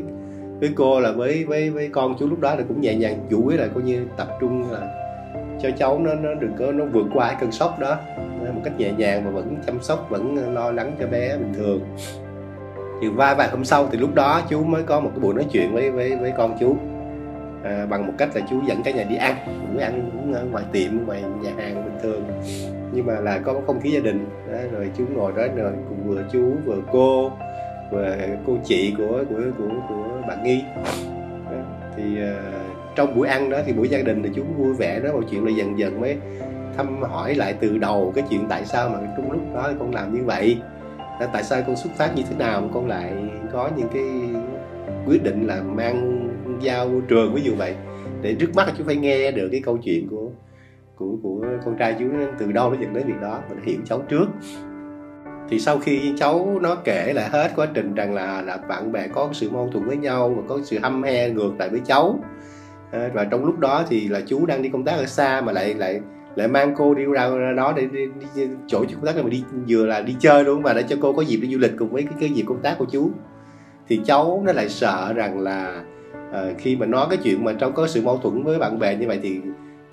với 0.59 0.69
cô 0.75 0.99
là 0.99 1.11
với 1.11 1.45
với 1.45 1.69
với 1.69 1.89
con 1.89 2.15
chú 2.19 2.27
lúc 2.27 2.39
đó 2.39 2.55
là 2.55 2.63
cũng 2.67 2.81
nhẹ 2.81 2.95
nhàng 2.95 3.19
chủ 3.29 3.47
yếu 3.47 3.59
là 3.59 3.67
coi 3.67 3.83
như 3.83 4.05
tập 4.17 4.27
trung 4.41 4.71
là 4.71 4.99
cho 5.61 5.69
cháu 5.77 5.99
nó 5.99 6.13
nó 6.13 6.33
đừng 6.33 6.53
có 6.59 6.71
nó 6.71 6.85
vượt 6.85 7.05
qua 7.13 7.27
cái 7.27 7.37
cơn 7.41 7.51
sốc 7.51 7.79
đó. 7.79 7.97
Ờ, 8.45 8.51
một 8.51 8.61
cách 8.63 8.73
nhẹ 8.77 8.91
nhàng 8.97 9.25
mà 9.25 9.31
vẫn 9.31 9.55
chăm 9.65 9.81
sóc 9.81 10.07
vẫn 10.09 10.53
lo 10.53 10.71
lắng 10.71 10.95
cho 10.99 11.07
bé 11.07 11.37
bình 11.37 11.53
thường. 11.53 11.81
Thì 13.01 13.07
vài 13.07 13.35
vài 13.35 13.49
hôm 13.49 13.65
sau 13.65 13.87
thì 13.91 13.97
lúc 13.97 14.15
đó 14.15 14.41
chú 14.49 14.63
mới 14.63 14.83
có 14.83 14.99
một 14.99 15.09
cái 15.13 15.19
buổi 15.19 15.33
nói 15.33 15.45
chuyện 15.51 15.73
với 15.73 15.91
với 15.91 16.15
với 16.15 16.33
con 16.37 16.57
chú 16.59 16.77
à, 17.63 17.85
bằng 17.85 18.07
một 18.07 18.13
cách 18.17 18.29
là 18.35 18.41
chú 18.49 18.61
dẫn 18.67 18.83
cả 18.83 18.91
nhà 18.91 19.03
đi 19.03 19.15
ăn 19.15 19.35
cũng 19.45 19.77
ăn 19.77 20.09
cũng 20.13 20.33
ở 20.33 20.45
ngoài 20.45 20.63
tiệm 20.71 21.05
ngoài 21.05 21.23
nhà 21.41 21.51
hàng 21.57 21.85
bình 21.85 21.97
thường 22.03 22.23
nhưng 22.93 23.05
mà 23.05 23.19
là 23.19 23.39
có 23.39 23.61
không 23.67 23.81
khí 23.81 23.91
gia 23.91 23.99
đình 23.99 24.25
đó, 24.51 24.57
rồi 24.71 24.89
chú 24.97 25.05
ngồi 25.13 25.31
đó 25.35 25.43
rồi 25.55 25.73
cùng 25.89 26.03
vừa 26.07 26.23
chú 26.31 26.53
vừa 26.65 26.81
cô 26.91 27.31
vừa 27.91 28.15
cô 28.47 28.57
chị 28.63 28.93
của 28.97 29.23
của 29.29 29.41
của 29.57 29.69
của 29.89 30.21
bạn 30.27 30.43
nghi 30.43 30.63
đó. 31.51 31.57
thì 31.97 32.03
uh, 32.03 32.95
trong 32.95 33.15
buổi 33.15 33.27
ăn 33.27 33.49
đó 33.49 33.57
thì 33.65 33.73
buổi 33.73 33.89
gia 33.89 34.01
đình 34.01 34.23
thì 34.23 34.29
chú 34.35 34.43
vui 34.57 34.73
vẻ 34.73 34.99
đó 34.99 35.11
một 35.11 35.23
chuyện 35.31 35.45
là 35.45 35.51
dần 35.51 35.79
dần 35.79 36.01
mới 36.01 36.17
thăm 36.77 37.01
hỏi 37.01 37.35
lại 37.35 37.55
từ 37.59 37.77
đầu 37.77 38.11
cái 38.15 38.23
chuyện 38.29 38.45
tại 38.49 38.65
sao 38.65 38.89
mà 38.89 38.99
trong 39.17 39.31
lúc 39.31 39.41
đó 39.55 39.71
con 39.79 39.93
làm 39.93 40.15
như 40.15 40.23
vậy 40.23 40.57
tại 41.33 41.43
sao 41.43 41.61
con 41.67 41.75
xuất 41.75 41.89
phát 41.97 42.15
như 42.15 42.23
thế 42.29 42.35
nào 42.35 42.61
mà 42.61 42.67
con 42.73 42.87
lại 42.87 43.13
có 43.51 43.69
những 43.77 43.87
cái 43.93 44.03
quyết 45.07 45.23
định 45.23 45.47
là 45.47 45.61
mang 45.61 46.22
giao 46.59 47.01
trường 47.07 47.33
ví 47.33 47.41
dụ 47.41 47.55
vậy 47.55 47.75
để 48.21 48.35
trước 48.39 48.55
mắt 48.55 48.67
là 48.67 48.73
chú 48.77 48.83
phải 48.83 48.95
nghe 48.95 49.31
được 49.31 49.49
cái 49.51 49.61
câu 49.61 49.77
chuyện 49.77 50.07
của 50.09 50.29
của 50.95 51.15
của 51.23 51.45
con 51.65 51.75
trai 51.77 51.95
chú 51.99 52.05
từ 52.39 52.51
đâu 52.51 52.69
nó 52.69 52.77
dẫn 52.81 52.93
đến 52.93 53.07
việc 53.07 53.21
đó 53.21 53.39
mình 53.49 53.59
hiểu 53.63 53.77
cháu 53.85 54.01
trước. 54.09 54.25
Thì 55.49 55.59
sau 55.59 55.79
khi 55.79 56.13
cháu 56.17 56.59
nó 56.61 56.75
kể 56.75 57.13
lại 57.13 57.29
hết 57.29 57.51
quá 57.55 57.67
trình 57.73 57.95
rằng 57.95 58.13
là 58.13 58.41
là 58.41 58.57
bạn 58.57 58.91
bè 58.91 59.07
có 59.07 59.29
sự 59.33 59.49
mâu 59.49 59.69
thuẫn 59.71 59.87
với 59.87 59.97
nhau 59.97 60.33
và 60.37 60.43
có 60.47 60.59
sự 60.63 60.79
hâm 60.83 61.03
he 61.03 61.29
ngược 61.29 61.51
lại 61.59 61.69
với 61.69 61.81
cháu. 61.85 62.19
À, 62.91 63.09
và 63.13 63.23
trong 63.23 63.45
lúc 63.45 63.59
đó 63.59 63.85
thì 63.89 64.07
là 64.07 64.21
chú 64.27 64.45
đang 64.45 64.61
đi 64.61 64.69
công 64.69 64.85
tác 64.85 64.91
ở 64.91 65.05
xa 65.05 65.41
mà 65.41 65.51
lại 65.51 65.73
lại 65.73 66.01
lại 66.35 66.47
mang 66.47 66.73
cô 66.77 66.93
đi 66.93 67.05
ra, 67.05 67.29
ra 67.29 67.53
đó 67.53 67.73
để 67.75 67.85
đi, 67.85 68.05
đi, 68.05 68.25
đi 68.35 68.47
chỗ 68.67 68.85
công 68.95 69.05
tác 69.05 69.23
mà 69.23 69.29
đi 69.29 69.43
vừa 69.67 69.85
là 69.85 70.01
đi 70.01 70.15
chơi 70.19 70.43
luôn 70.43 70.61
và 70.61 70.73
để 70.73 70.83
cho 70.83 70.95
cô 71.01 71.13
có 71.13 71.21
dịp 71.21 71.37
đi 71.37 71.47
du 71.53 71.59
lịch 71.59 71.71
cùng 71.77 71.89
với 71.89 72.03
cái 72.03 72.13
cái 72.19 72.29
dịp 72.29 72.43
công 72.47 72.61
tác 72.61 72.75
của 72.77 72.85
chú. 72.91 73.09
Thì 73.87 74.01
cháu 74.05 74.41
nó 74.45 74.53
lại 74.53 74.69
sợ 74.69 75.13
rằng 75.15 75.39
là 75.39 75.83
à, 76.31 76.45
khi 76.57 76.75
mà 76.75 76.85
nói 76.85 77.07
cái 77.09 77.17
chuyện 77.23 77.43
mà 77.43 77.53
trong 77.53 77.73
có 77.73 77.87
sự 77.87 78.01
mâu 78.01 78.17
thuẫn 78.17 78.43
với 78.43 78.59
bạn 78.59 78.79
bè 78.79 78.95
như 78.95 79.07
vậy 79.07 79.19
thì 79.23 79.41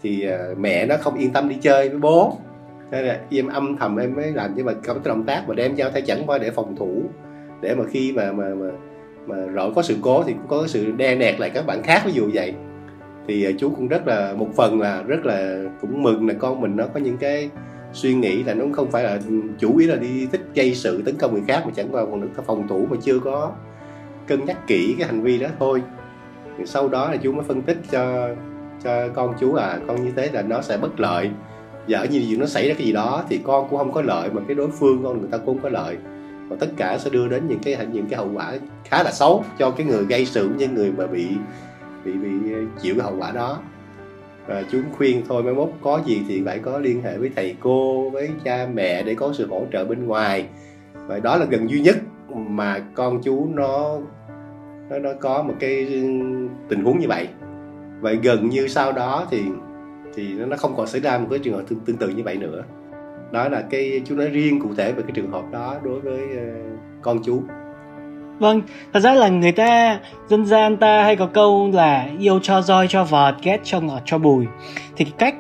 thì 0.02 0.26
à, 0.26 0.38
mẹ 0.58 0.87
nó 0.87 0.96
không 1.00 1.19
yên 1.19 1.32
tâm 1.32 1.49
đi 1.49 1.56
chơi 1.61 1.88
với 1.88 1.99
bố. 1.99 2.38
Nên 2.90 3.05
là 3.05 3.20
em 3.31 3.46
âm 3.46 3.76
thầm 3.76 3.96
em 3.96 4.14
mới 4.14 4.32
làm 4.32 4.52
nhưng 4.56 4.67
mà 4.67 4.72
có 4.72 4.94
cái 4.94 5.02
động 5.05 5.25
tác 5.25 5.44
mà 5.49 5.55
đem 5.55 5.75
giao 5.75 5.90
thay 5.90 6.02
chẳng 6.02 6.22
qua 6.26 6.38
để 6.38 6.50
phòng 6.50 6.76
thủ. 6.76 7.02
Để 7.61 7.75
mà 7.75 7.84
khi 7.90 8.12
mà 8.12 8.32
mà 8.32 8.44
mà 8.44 8.70
mà 9.26 9.37
rõ 9.37 9.70
có 9.70 9.82
sự 9.82 9.96
cố 10.02 10.22
thì 10.22 10.32
cũng 10.32 10.49
có 10.49 10.67
sự 10.67 10.93
đe 10.93 11.14
nẹt 11.14 11.40
lại 11.40 11.50
các 11.50 11.67
bạn 11.67 11.82
khác 11.82 12.02
ví 12.06 12.12
dụ 12.12 12.31
vậy. 12.34 12.55
Thì 13.28 13.44
ờ, 13.44 13.52
chú 13.58 13.70
cũng 13.70 13.88
rất 13.88 14.06
là 14.06 14.34
một 14.37 14.49
phần 14.56 14.81
là 14.81 15.02
rất 15.02 15.26
là 15.26 15.64
cũng 15.81 16.02
mừng 16.02 16.28
là 16.28 16.34
con 16.38 16.61
mình 16.61 16.76
nó 16.76 16.87
có 16.94 17.00
những 17.00 17.16
cái 17.16 17.50
suy 17.93 18.14
nghĩ 18.14 18.43
là 18.43 18.55
nó 18.55 18.64
không 18.73 18.90
phải 18.90 19.05
là 19.05 19.19
chủ 19.58 19.76
yếu 19.76 19.88
là 19.90 19.96
đi 19.96 20.26
thích 20.32 20.40
gây 20.55 20.75
sự 20.75 21.02
tấn 21.02 21.16
công 21.16 21.32
người 21.32 21.43
khác 21.49 21.62
mà 21.66 21.73
chẳng 21.76 21.88
qua 21.93 22.05
còn 22.05 22.20
được 22.20 22.44
phòng 22.46 22.69
thủ 22.69 22.87
mà 22.90 22.96
chưa 23.02 23.19
có 23.19 23.52
cân 24.26 24.44
nhắc 24.44 24.66
kỹ 24.66 24.94
cái 24.99 25.06
hành 25.06 25.23
vi 25.23 25.38
đó 25.38 25.49
thôi 25.58 25.82
sau 26.64 26.88
đó 26.88 27.11
là 27.11 27.17
chú 27.17 27.32
mới 27.32 27.44
phân 27.44 27.62
tích 27.62 27.79
cho 27.91 28.29
cho 28.85 29.08
con 29.08 29.35
chú 29.41 29.55
à 29.55 29.79
con 29.87 30.05
như 30.05 30.12
thế 30.17 30.31
là 30.32 30.43
nó 30.43 30.61
sẽ 30.61 30.76
bất 30.76 31.00
lợi. 31.00 31.31
Và 31.88 32.05
như 32.05 32.19
gì 32.19 32.37
nó 32.37 32.47
xảy 32.47 32.69
ra 32.69 32.75
cái 32.79 32.87
gì 32.87 32.93
đó 32.93 33.25
thì 33.29 33.41
con 33.44 33.69
cũng 33.69 33.79
không 33.79 33.93
có 33.93 34.02
lợi, 34.02 34.31
mà 34.32 34.43
cái 34.49 34.55
đối 34.55 34.69
phương 34.70 35.02
con 35.05 35.20
người 35.20 35.29
ta 35.31 35.38
cũng 35.38 35.47
không 35.47 35.62
có 35.62 35.69
lợi. 35.69 35.97
Và 36.49 36.56
tất 36.61 36.67
cả 36.76 36.99
sẽ 36.99 37.11
đưa 37.11 37.29
đến 37.29 37.49
những 37.49 37.58
cái 37.58 37.87
những 37.93 38.06
cái 38.06 38.19
hậu 38.19 38.31
quả 38.35 38.52
khá 38.85 39.02
là 39.02 39.12
xấu 39.12 39.44
cho 39.58 39.70
cái 39.70 39.87
người 39.87 40.05
gây 40.05 40.26
sự 40.26 40.49
như 40.56 40.69
người 40.69 40.93
mà 40.93 41.06
bị 41.06 41.26
bị 42.05 42.12
bị 42.12 42.31
chịu 42.82 42.95
cái 42.95 43.04
hậu 43.04 43.16
quả 43.19 43.30
đó. 43.30 43.59
Và 44.47 44.62
chú 44.73 44.78
khuyên 44.97 45.23
thôi, 45.28 45.42
mai 45.42 45.54
mốt 45.54 45.71
có 45.83 46.00
gì 46.07 46.23
thì 46.28 46.42
phải 46.47 46.59
có 46.59 46.78
liên 46.78 47.02
hệ 47.02 47.19
với 47.19 47.30
thầy 47.37 47.57
cô, 47.61 48.11
với 48.11 48.30
cha 48.45 48.69
mẹ 48.75 49.02
để 49.02 49.14
có 49.14 49.33
sự 49.33 49.47
hỗ 49.50 49.62
trợ 49.73 49.85
bên 49.85 50.07
ngoài. 50.07 50.47
Và 51.07 51.19
đó 51.19 51.37
là 51.37 51.45
gần 51.45 51.71
duy 51.71 51.80
nhất 51.80 51.97
mà 52.37 52.78
con 52.95 53.23
chú 53.23 53.49
nó 53.54 53.99
nó 54.90 54.99
nó 54.99 55.11
có 55.20 55.42
một 55.42 55.54
cái 55.61 55.87
tình 56.68 56.85
huống 56.85 56.99
như 56.99 57.09
vậy. 57.09 57.28
Vậy 58.00 58.18
gần 58.23 58.49
như 58.49 58.68
sau 58.68 58.92
đó 58.92 59.26
thì 59.30 59.42
thì 60.14 60.32
nó 60.32 60.56
không 60.56 60.76
còn 60.76 60.87
xảy 60.87 61.00
ra 61.00 61.18
một 61.18 61.26
cái 61.30 61.38
trường 61.38 61.54
hợp 61.54 61.62
tương, 61.68 61.80
tương 61.80 61.97
tự 61.97 62.09
như 62.09 62.23
vậy 62.23 62.37
nữa. 62.37 62.62
Đó 63.32 63.49
là 63.49 63.62
cái 63.70 64.02
chú 64.04 64.14
nói 64.14 64.28
riêng 64.28 64.61
cụ 64.61 64.68
thể 64.76 64.92
về 64.92 65.02
cái 65.02 65.12
trường 65.14 65.30
hợp 65.30 65.42
đó 65.52 65.76
đối 65.85 66.00
với 66.00 66.20
ờ, 66.37 66.44
con 67.02 67.23
chú. 67.25 67.42
Vâng, 68.38 68.62
thật 68.92 69.00
ra 69.00 69.14
là 69.14 69.28
người 69.28 69.52
ta 69.52 70.00
dân 70.28 70.47
gian 70.47 70.76
ta 70.76 71.02
hay 71.02 71.16
có 71.16 71.26
câu 71.26 71.70
là 71.75 72.09
yêu 72.18 72.38
cho 72.42 72.62
roi 72.62 72.87
cho 72.88 73.04
vọt, 73.04 73.35
ghét 73.42 73.61
cho 73.64 73.80
ngọt 73.80 74.02
cho 74.04 74.18
bùi. 74.18 74.47
Thì 74.97 75.04
cái 75.04 75.14
cách 75.18 75.35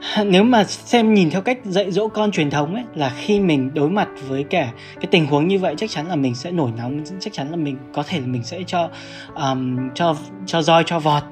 nếu 0.26 0.44
mà 0.44 0.64
xem 0.64 1.14
nhìn 1.14 1.30
theo 1.30 1.42
cách 1.42 1.58
dạy 1.64 1.90
dỗ 1.90 2.08
con 2.08 2.32
truyền 2.32 2.50
thống 2.50 2.74
ấy 2.74 2.84
là 2.94 3.12
khi 3.16 3.40
mình 3.40 3.70
đối 3.74 3.90
mặt 3.90 4.08
với 4.28 4.44
cả 4.44 4.72
cái 4.94 5.06
tình 5.10 5.26
huống 5.26 5.48
như 5.48 5.58
vậy 5.58 5.74
chắc 5.78 5.90
chắn 5.90 6.08
là 6.08 6.16
mình 6.16 6.34
sẽ 6.34 6.50
nổi 6.50 6.70
nóng 6.76 7.02
chắc 7.20 7.32
chắn 7.32 7.50
là 7.50 7.56
mình 7.56 7.76
có 7.92 8.02
thể 8.02 8.20
là 8.20 8.26
mình 8.26 8.42
sẽ 8.44 8.60
cho 8.66 8.90
um, 9.34 9.90
cho 9.94 10.16
cho 10.46 10.62
roi 10.62 10.82
cho 10.86 10.98
vọt. 10.98 11.22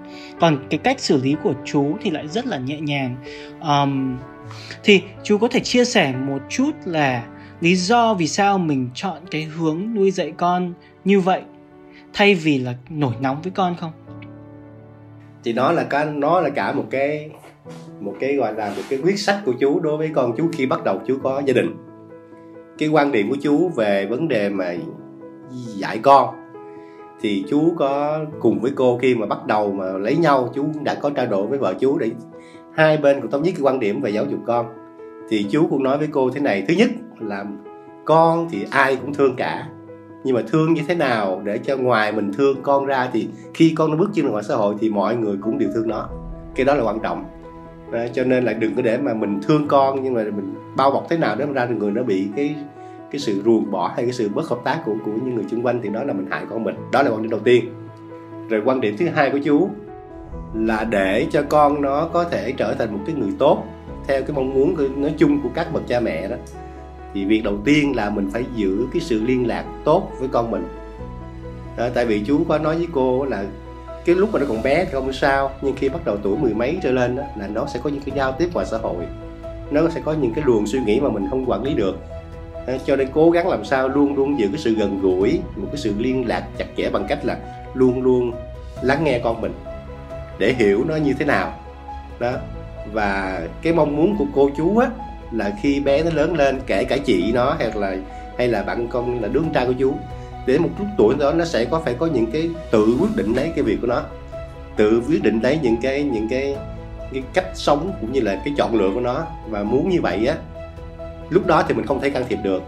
Còn 0.40 0.58
cái 0.70 0.78
cách 0.78 1.00
xử 1.00 1.22
lý 1.22 1.36
của 1.42 1.54
chú 1.64 1.96
thì 2.00 2.10
lại 2.10 2.28
rất 2.28 2.46
là 2.46 2.58
nhẹ 2.58 2.80
nhàng. 2.80 3.16
Um, 3.60 4.18
thì 4.84 5.02
chú 5.22 5.38
có 5.38 5.48
thể 5.48 5.60
chia 5.60 5.84
sẻ 5.84 6.12
một 6.12 6.38
chút 6.48 6.70
là 6.84 7.24
lý 7.60 7.76
do 7.76 8.14
vì 8.14 8.28
sao 8.28 8.58
mình 8.58 8.90
chọn 8.94 9.18
cái 9.30 9.42
hướng 9.42 9.94
nuôi 9.94 10.10
dạy 10.10 10.32
con 10.36 10.72
như 11.04 11.20
vậy 11.20 11.42
thay 12.12 12.34
vì 12.34 12.58
là 12.58 12.74
nổi 12.88 13.14
nóng 13.20 13.42
với 13.42 13.52
con 13.54 13.74
không? 13.76 13.92
Thì 15.44 15.52
nó 15.52 15.72
là 15.72 15.84
cái 15.84 16.04
nó 16.04 16.40
là 16.40 16.50
cả 16.50 16.72
một 16.72 16.84
cái 16.90 17.30
một 18.00 18.14
cái 18.20 18.36
gọi 18.36 18.54
là 18.54 18.72
một 18.76 18.82
cái 18.90 18.98
quyết 19.04 19.18
sách 19.18 19.36
của 19.44 19.52
chú 19.60 19.80
đối 19.80 19.96
với 19.96 20.10
con 20.14 20.32
chú 20.36 20.48
khi 20.52 20.66
bắt 20.66 20.84
đầu 20.84 21.00
chú 21.06 21.18
có 21.22 21.42
gia 21.46 21.52
đình. 21.52 21.76
Cái 22.78 22.88
quan 22.88 23.12
điểm 23.12 23.30
của 23.30 23.36
chú 23.40 23.68
về 23.68 24.06
vấn 24.06 24.28
đề 24.28 24.48
mà 24.48 24.74
dạy 25.50 25.98
con, 25.98 26.34
thì 27.20 27.44
chú 27.48 27.74
có 27.76 28.20
cùng 28.40 28.60
với 28.60 28.72
cô 28.74 28.98
khi 29.02 29.14
mà 29.14 29.26
bắt 29.26 29.46
đầu 29.46 29.72
mà 29.72 29.92
lấy 29.92 30.16
nhau 30.16 30.50
chú 30.54 30.64
đã 30.82 30.94
có 30.94 31.10
trao 31.10 31.26
đổi 31.26 31.46
với 31.46 31.58
vợ 31.58 31.74
chú 31.80 31.98
để 31.98 32.10
hai 32.74 32.96
bên 32.96 33.20
cùng 33.20 33.30
thống 33.30 33.42
nhất 33.42 33.54
cái 33.54 33.62
quan 33.62 33.80
điểm 33.80 34.00
về 34.00 34.10
giáo 34.10 34.24
dục 34.24 34.40
con. 34.46 34.66
Thì 35.28 35.46
chú 35.50 35.66
cũng 35.70 35.82
nói 35.82 35.98
với 35.98 36.08
cô 36.12 36.30
thế 36.30 36.40
này, 36.40 36.64
thứ 36.68 36.74
nhất 36.74 36.90
là 37.20 37.44
con 38.04 38.48
thì 38.50 38.64
ai 38.70 38.96
cũng 38.96 39.14
thương 39.14 39.36
cả, 39.36 39.68
nhưng 40.24 40.34
mà 40.34 40.42
thương 40.48 40.74
như 40.74 40.82
thế 40.88 40.94
nào 40.94 41.42
để 41.44 41.58
cho 41.58 41.76
ngoài 41.76 42.12
mình 42.12 42.32
thương 42.32 42.62
con 42.62 42.86
ra 42.86 43.08
thì 43.12 43.28
khi 43.54 43.74
con 43.76 43.90
nó 43.90 43.96
bước 43.96 44.10
chân 44.14 44.24
ra 44.24 44.30
ngoài 44.30 44.44
xã 44.48 44.56
hội 44.56 44.74
thì 44.80 44.90
mọi 44.90 45.16
người 45.16 45.36
cũng 45.42 45.58
đều 45.58 45.68
thương 45.74 45.88
nó. 45.88 46.08
Cái 46.54 46.66
đó 46.66 46.74
là 46.74 46.84
quan 46.84 47.00
trọng 47.00 47.24
đó, 47.92 47.98
cho 48.12 48.24
nên 48.24 48.44
là 48.44 48.52
đừng 48.52 48.74
có 48.74 48.82
để 48.82 48.98
mà 48.98 49.14
mình 49.14 49.40
thương 49.42 49.68
con 49.68 50.02
nhưng 50.02 50.14
mà 50.14 50.22
mình 50.22 50.54
bao 50.76 50.90
bọc 50.90 51.06
thế 51.10 51.16
nào 51.16 51.36
để 51.36 51.46
ra 51.54 51.66
người 51.66 51.90
nó 51.90 52.02
bị 52.02 52.28
cái 52.36 52.54
cái 53.10 53.20
sự 53.20 53.42
ruồng 53.44 53.70
bỏ 53.70 53.92
hay 53.96 54.04
cái 54.04 54.12
sự 54.12 54.28
bất 54.28 54.48
hợp 54.48 54.58
tác 54.64 54.82
của 54.84 54.94
của 55.04 55.12
những 55.24 55.34
người 55.34 55.44
xung 55.50 55.66
quanh 55.66 55.80
thì 55.82 55.88
đó 55.88 56.04
là 56.04 56.12
mình 56.12 56.26
hại 56.30 56.44
con 56.50 56.64
mình. 56.64 56.74
Đó 56.92 57.02
là 57.02 57.10
quan 57.10 57.22
điểm 57.22 57.30
đầu 57.30 57.40
tiên. 57.40 57.64
Rồi 58.48 58.62
quan 58.64 58.80
điểm 58.80 58.96
thứ 58.98 59.08
hai 59.08 59.30
của 59.30 59.38
chú 59.38 59.70
là 60.54 60.84
để 60.84 61.26
cho 61.30 61.42
con 61.48 61.82
nó 61.82 62.08
có 62.12 62.24
thể 62.24 62.52
trở 62.52 62.74
thành 62.74 62.92
một 62.92 63.00
cái 63.06 63.14
người 63.14 63.32
tốt 63.38 63.64
theo 64.06 64.22
cái 64.22 64.30
mong 64.36 64.54
muốn 64.54 65.00
nói 65.02 65.14
chung 65.18 65.40
của 65.42 65.48
các 65.54 65.72
bậc 65.72 65.88
cha 65.88 66.00
mẹ 66.00 66.28
đó 66.28 66.36
thì 67.14 67.24
việc 67.24 67.44
đầu 67.44 67.56
tiên 67.64 67.96
là 67.96 68.10
mình 68.10 68.30
phải 68.32 68.44
giữ 68.56 68.86
cái 68.92 69.00
sự 69.00 69.22
liên 69.24 69.46
lạc 69.46 69.64
tốt 69.84 70.10
với 70.18 70.28
con 70.32 70.50
mình. 70.50 70.64
Đó, 71.76 71.88
tại 71.94 72.06
vì 72.06 72.22
chú 72.26 72.44
có 72.48 72.58
nói 72.58 72.76
với 72.76 72.86
cô 72.92 73.24
là 73.24 73.44
cái 74.08 74.16
lúc 74.16 74.32
mà 74.32 74.40
nó 74.40 74.46
còn 74.48 74.62
bé 74.62 74.84
thì 74.84 74.90
không 74.92 75.12
sao 75.12 75.50
nhưng 75.60 75.76
khi 75.76 75.88
bắt 75.88 76.04
đầu 76.04 76.16
tuổi 76.22 76.36
mười 76.36 76.54
mấy 76.54 76.78
trở 76.82 76.92
lên 76.92 77.16
đó, 77.16 77.22
là 77.36 77.46
nó 77.46 77.66
sẽ 77.66 77.80
có 77.82 77.90
những 77.90 78.02
cái 78.02 78.16
giao 78.16 78.32
tiếp 78.32 78.48
ngoài 78.54 78.66
xã 78.66 78.78
hội. 78.78 79.04
Nó 79.70 79.88
sẽ 79.94 80.00
có 80.04 80.12
những 80.12 80.34
cái 80.34 80.44
luồng 80.46 80.66
suy 80.66 80.80
nghĩ 80.80 81.00
mà 81.00 81.08
mình 81.08 81.26
không 81.30 81.50
quản 81.50 81.62
lý 81.62 81.74
được. 81.74 81.98
Ờ, 82.66 82.78
cho 82.86 82.96
nên 82.96 83.08
cố 83.14 83.30
gắng 83.30 83.48
làm 83.48 83.64
sao 83.64 83.88
luôn 83.88 84.16
luôn 84.16 84.38
giữ 84.38 84.48
cái 84.48 84.58
sự 84.58 84.74
gần 84.74 85.00
gũi 85.00 85.40
một 85.56 85.66
cái 85.72 85.76
sự 85.76 85.94
liên 85.98 86.28
lạc 86.28 86.44
chặt 86.58 86.64
chẽ 86.76 86.90
bằng 86.90 87.06
cách 87.08 87.24
là 87.24 87.38
luôn 87.74 88.02
luôn 88.02 88.32
lắng 88.82 89.04
nghe 89.04 89.18
con 89.18 89.40
mình 89.40 89.52
để 90.38 90.54
hiểu 90.58 90.84
nó 90.88 90.96
như 90.96 91.12
thế 91.18 91.24
nào. 91.24 91.52
Đó 92.18 92.32
và 92.92 93.40
cái 93.62 93.72
mong 93.72 93.96
muốn 93.96 94.16
của 94.18 94.26
cô 94.34 94.50
chú 94.56 94.78
á 94.78 94.88
là 95.32 95.52
khi 95.62 95.80
bé 95.80 96.02
nó 96.02 96.10
lớn 96.10 96.36
lên 96.36 96.60
kể 96.66 96.84
cả 96.84 96.96
chị 97.04 97.32
nó 97.34 97.56
hay 97.58 97.70
là 97.74 97.96
hay 98.38 98.48
là 98.48 98.62
bạn 98.62 98.88
con 98.88 99.22
là 99.22 99.28
đứa 99.28 99.40
con 99.40 99.52
trai 99.52 99.66
của 99.66 99.74
chú 99.78 99.94
đến 100.48 100.62
một 100.62 100.68
chút 100.78 100.84
tuổi 100.98 101.14
đó, 101.18 101.32
nó 101.32 101.44
sẽ 101.44 101.64
có, 101.64 101.80
phải 101.84 101.94
có 101.94 102.06
những 102.06 102.26
cái 102.26 102.50
tự 102.70 102.96
quyết 103.00 103.16
định 103.16 103.34
lấy 103.34 103.52
cái 103.56 103.64
việc 103.64 103.78
của 103.80 103.86
nó. 103.86 104.02
Tự 104.76 105.02
quyết 105.08 105.22
định 105.22 105.40
lấy 105.42 105.58
những 105.62 105.76
cái 105.82 106.02
những 106.02 106.28
cái 106.28 106.56
cái 107.12 107.22
cách 107.34 107.46
sống 107.54 107.92
cũng 108.00 108.12
như 108.12 108.20
là 108.20 108.40
cái 108.44 108.54
chọn 108.56 108.74
lựa 108.74 108.90
của 108.94 109.00
nó. 109.00 109.26
Và 109.48 109.62
muốn 109.62 109.88
như 109.88 110.00
vậy 110.00 110.26
á, 110.26 110.36
lúc 111.30 111.46
đó 111.46 111.64
thì 111.68 111.74
mình 111.74 111.86
không 111.86 112.00
thể 112.00 112.10
can 112.10 112.24
thiệp 112.28 112.38
được. 112.42 112.62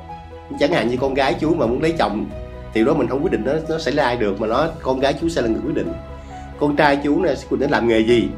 Chẳng 0.59 0.73
hạn 0.73 0.89
như 0.89 0.97
con 0.97 1.15
gái 1.15 1.35
chú 1.41 1.55
mà 1.55 1.67
muốn 1.67 1.83
lấy 1.83 1.95
chồng, 1.99 2.27
thì 2.75 2.85
đó 2.85 2.95
mình 2.95 3.09
không 3.09 3.23
quyết 3.23 3.33
định 3.33 3.43
nó 3.45 3.53
nó 3.69 3.79
sẽ 3.79 3.91
là 3.91 4.05
ai 4.05 4.17
được, 4.17 4.41
mà 4.41 4.47
nó, 4.47 4.69
con 4.83 5.01
gái 5.01 5.15
chú 5.21 5.29
sẽ 5.29 5.43
là 5.43 5.49
người 5.49 5.61
quyết 5.67 5.75
định. 5.75 5.93
Con 6.61 6.77
trai 6.77 6.99
chú 7.05 7.21
này 7.21 7.35
quyết 7.51 7.61
định 7.61 7.71
làm 7.71 7.89
nghề 7.89 8.01
gì, 8.01 8.29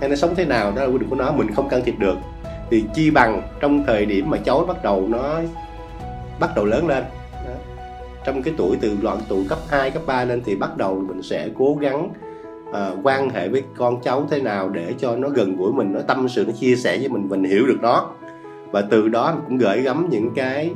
hay 0.00 0.08
nó 0.08 0.16
sống 0.16 0.34
thế 0.34 0.44
nào, 0.44 0.72
đó 0.76 0.82
là 0.82 0.88
quyết 0.88 1.00
định 1.00 1.10
của 1.10 1.16
nó, 1.16 1.32
mình 1.32 1.54
không 1.54 1.68
can 1.68 1.82
thiệp 1.84 1.94
được. 1.98 2.16
Thì 2.70 2.84
chi 2.94 3.10
bằng 3.10 3.42
trong 3.60 3.84
thời 3.86 4.06
điểm 4.06 4.30
mà 4.30 4.38
cháu 4.44 4.64
bắt 4.68 4.82
đầu 4.82 5.06
nó, 5.08 5.40
bắt 6.40 6.50
đầu 6.56 6.64
lớn 6.64 6.86
lên 6.88 7.04
trong 8.24 8.42
cái 8.42 8.54
tuổi 8.56 8.76
từ 8.80 8.96
đoạn 9.02 9.18
tuổi 9.28 9.44
cấp 9.48 9.58
2, 9.68 9.90
cấp 9.90 10.02
3 10.06 10.24
lên 10.24 10.42
thì 10.44 10.56
bắt 10.56 10.76
đầu 10.76 11.02
mình 11.08 11.22
sẽ 11.22 11.48
cố 11.58 11.76
gắng 11.80 12.10
uh, 12.70 12.76
quan 13.02 13.30
hệ 13.30 13.48
với 13.48 13.62
con 13.76 14.00
cháu 14.02 14.26
thế 14.30 14.40
nào 14.40 14.68
để 14.68 14.94
cho 14.98 15.16
nó 15.16 15.28
gần 15.28 15.56
gũi 15.56 15.72
mình 15.72 15.92
nó 15.92 16.00
tâm 16.00 16.28
sự 16.28 16.44
nó 16.46 16.52
chia 16.52 16.76
sẻ 16.76 16.98
với 16.98 17.08
mình 17.08 17.28
mình 17.28 17.44
hiểu 17.44 17.66
được 17.66 17.78
nó. 17.82 18.10
Và 18.70 18.82
từ 18.82 19.08
đó 19.08 19.32
mình 19.34 19.44
cũng 19.48 19.58
gửi 19.58 19.82
gắm 19.82 20.06
những 20.10 20.30
cái 20.34 20.70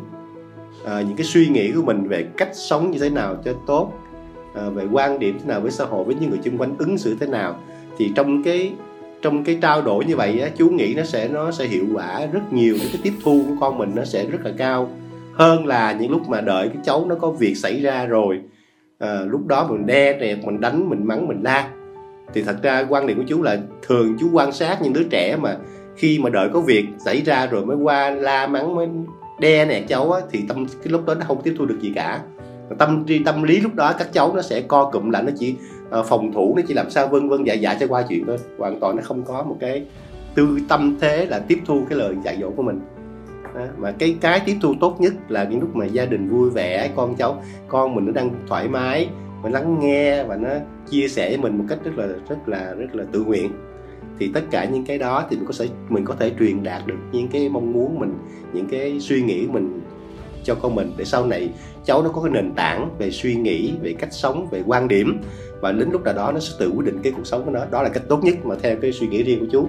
uh, 0.83 0.89
những 0.89 1.17
cái 1.17 1.25
suy 1.25 1.49
nghĩ 1.49 1.73
của 1.73 1.83
mình 1.83 2.09
về 2.09 2.27
cách 2.37 2.51
sống 2.53 2.91
như 2.91 2.99
thế 2.99 3.11
nào 3.11 3.37
cho 3.45 3.53
tốt 3.67 3.93
uh, 4.67 4.75
về 4.75 4.87
quan 4.93 5.19
điểm 5.19 5.39
thế 5.39 5.45
nào 5.47 5.61
với 5.61 5.71
xã 5.71 5.85
hội 5.85 6.05
với 6.05 6.15
những 6.21 6.31
người 6.31 6.41
xung 6.45 6.59
quanh 6.59 6.75
ứng 6.79 6.99
xử 6.99 7.17
thế 7.21 7.27
nào. 7.27 7.57
Thì 7.99 8.13
trong 8.15 8.43
cái 8.43 8.73
trong 9.23 9.45
cái 9.45 9.59
trao 9.63 9.83
đổi 9.83 10.05
như 10.05 10.17
vậy 10.17 10.41
á, 10.41 10.49
chú 10.57 10.69
nghĩ 10.69 10.95
nó 10.97 11.03
sẽ 11.03 11.29
nó 11.29 11.51
sẽ 11.51 11.67
hiệu 11.67 11.85
quả 11.95 12.27
rất 12.33 12.53
nhiều 12.53 12.77
cái 12.81 13.01
tiếp 13.03 13.13
thu 13.25 13.43
của 13.49 13.55
con 13.61 13.79
mình 13.79 13.93
nó 13.95 14.05
sẽ 14.05 14.27
rất 14.27 14.39
là 14.45 14.51
cao 14.57 14.89
hơn 15.35 15.67
là 15.67 15.93
những 15.93 16.11
lúc 16.11 16.29
mà 16.29 16.41
đợi 16.41 16.69
cái 16.69 16.79
cháu 16.85 17.07
nó 17.09 17.15
có 17.15 17.31
việc 17.31 17.55
xảy 17.55 17.81
ra 17.81 18.07
rồi 18.07 18.41
à, 18.99 19.21
lúc 19.27 19.47
đó 19.47 19.67
mình 19.71 19.87
đe 19.87 20.19
rẹt 20.21 20.39
mình 20.45 20.61
đánh 20.61 20.91
mình 20.91 21.07
mắng 21.07 21.29
mình 21.29 21.43
la. 21.43 21.71
Thì 22.35 22.43
thật 22.43 22.57
ra 22.63 22.87
quan 22.89 23.07
điểm 23.07 23.17
của 23.17 23.25
chú 23.27 23.43
là 23.43 23.59
thường 23.83 24.17
chú 24.21 24.31
quan 24.33 24.53
sát 24.53 24.83
những 24.83 24.93
đứa 24.93 25.05
trẻ 25.11 25.37
mà 25.37 25.57
khi 25.97 26.19
mà 26.19 26.31
đợi 26.31 26.49
có 26.53 26.61
việc 26.61 26.85
xảy 27.05 27.23
ra 27.23 27.47
rồi 27.47 27.67
mới 27.67 27.77
qua 27.77 28.11
la 28.11 28.47
mắng 28.47 28.75
mới 28.75 28.89
đe 29.41 29.65
nè 29.65 29.83
cháu 29.89 30.13
á, 30.13 30.21
thì 30.31 30.45
tâm 30.49 30.67
cái 30.67 30.93
lúc 30.93 31.07
đó 31.07 31.15
nó 31.15 31.25
không 31.29 31.43
tiếp 31.43 31.55
thu 31.59 31.67
được 31.67 31.79
gì 31.81 31.93
cả. 31.95 32.21
Tâm 32.79 33.07
tâm 33.25 33.43
lý 33.43 33.61
lúc 33.61 33.75
đó 33.75 33.93
các 33.99 34.13
cháu 34.13 34.33
nó 34.35 34.43
sẽ 34.43 34.61
co 34.61 34.91
cụm 34.93 35.11
lại 35.11 35.23
nó 35.23 35.33
chỉ 35.39 35.55
uh, 35.99 36.07
phòng 36.07 36.33
thủ 36.33 36.55
nó 36.57 36.63
chỉ 36.69 36.75
làm 36.75 36.91
sao 36.91 37.09
vân 37.09 37.29
vân 37.29 37.45
dạ 37.45 37.55
dạ 37.55 37.77
cho 37.81 37.87
qua 37.87 38.03
chuyện 38.09 38.27
thôi. 38.27 38.37
Hoàn 38.59 38.81
toàn 38.81 38.97
nó 38.97 39.03
không 39.03 39.23
có 39.23 39.43
một 39.43 39.57
cái 39.61 39.85
tư 40.35 40.59
tâm 40.69 40.97
thế 41.01 41.27
là 41.27 41.39
tiếp 41.39 41.59
thu 41.67 41.83
cái 41.89 41.99
lời 41.99 42.15
dạy 42.25 42.39
dỗ 42.41 42.51
của 42.51 42.63
mình 42.63 42.81
mà 43.79 43.93
cái 43.99 44.17
cái 44.21 44.41
tiếp 44.47 44.57
thu 44.63 44.75
tốt 44.81 44.97
nhất 45.01 45.13
là 45.29 45.45
những 45.45 45.61
lúc 45.61 45.77
mà 45.77 45.87
gia 45.87 46.05
đình 46.05 46.29
vui 46.29 46.51
vẻ, 46.51 46.91
con 46.97 47.15
cháu, 47.17 47.43
con 47.69 47.95
mình 47.95 48.07
nó 48.07 48.13
đang 48.13 48.31
thoải 48.49 48.69
mái, 48.69 49.09
mình 49.43 49.53
lắng 49.53 49.77
nghe 49.81 50.25
và 50.25 50.37
nó 50.37 50.49
chia 50.91 51.09
sẻ 51.09 51.29
với 51.29 51.39
mình 51.39 51.59
một 51.59 51.65
cách 51.69 51.79
rất 51.85 51.99
là 51.99 52.07
rất 52.29 52.49
là 52.49 52.75
rất 52.75 52.95
là 52.95 53.05
tự 53.13 53.25
nguyện. 53.25 53.53
Thì 54.19 54.31
tất 54.35 54.41
cả 54.51 54.65
những 54.65 54.85
cái 54.85 54.99
đó 54.99 55.27
thì 55.31 55.37
mình 55.37 55.47
có 55.47 55.55
thể, 55.59 55.69
mình 55.89 56.05
có 56.05 56.15
thể 56.15 56.33
truyền 56.39 56.63
đạt 56.63 56.87
được 56.87 56.99
những 57.13 57.29
cái 57.29 57.49
mong 57.49 57.73
muốn 57.73 57.99
mình, 57.99 58.15
những 58.53 58.67
cái 58.67 59.01
suy 59.01 59.23
nghĩ 59.23 59.47
của 59.47 59.53
mình 59.53 59.81
cho 60.45 60.55
con 60.55 60.75
mình 60.75 60.93
để 60.97 61.05
sau 61.05 61.27
này 61.27 61.51
cháu 61.85 62.03
nó 62.03 62.09
có 62.09 62.23
cái 62.23 62.33
nền 62.33 62.53
tảng 62.55 62.91
về 62.99 63.11
suy 63.11 63.35
nghĩ, 63.35 63.75
về 63.83 63.93
cách 63.99 64.13
sống, 64.13 64.49
về 64.51 64.63
quan 64.67 64.89
điểm 64.89 65.21
và 65.61 65.73
đến 65.73 65.89
lúc 65.93 66.05
nào 66.05 66.15
đó 66.15 66.33
nó 66.33 66.41
sẽ 66.41 66.53
tự 66.59 66.73
quyết 66.77 66.87
định 66.87 66.99
cái 67.03 67.13
cuộc 67.17 67.27
sống 67.27 67.45
của 67.45 67.51
nó. 67.51 67.61
Đó 67.71 67.83
là 67.83 67.89
cách 67.89 68.03
tốt 68.09 68.25
nhất 68.25 68.35
mà 68.47 68.55
theo 68.63 68.77
cái 68.77 68.93
suy 68.93 69.07
nghĩ 69.07 69.23
riêng 69.23 69.41
của 69.41 69.47
chú 69.53 69.69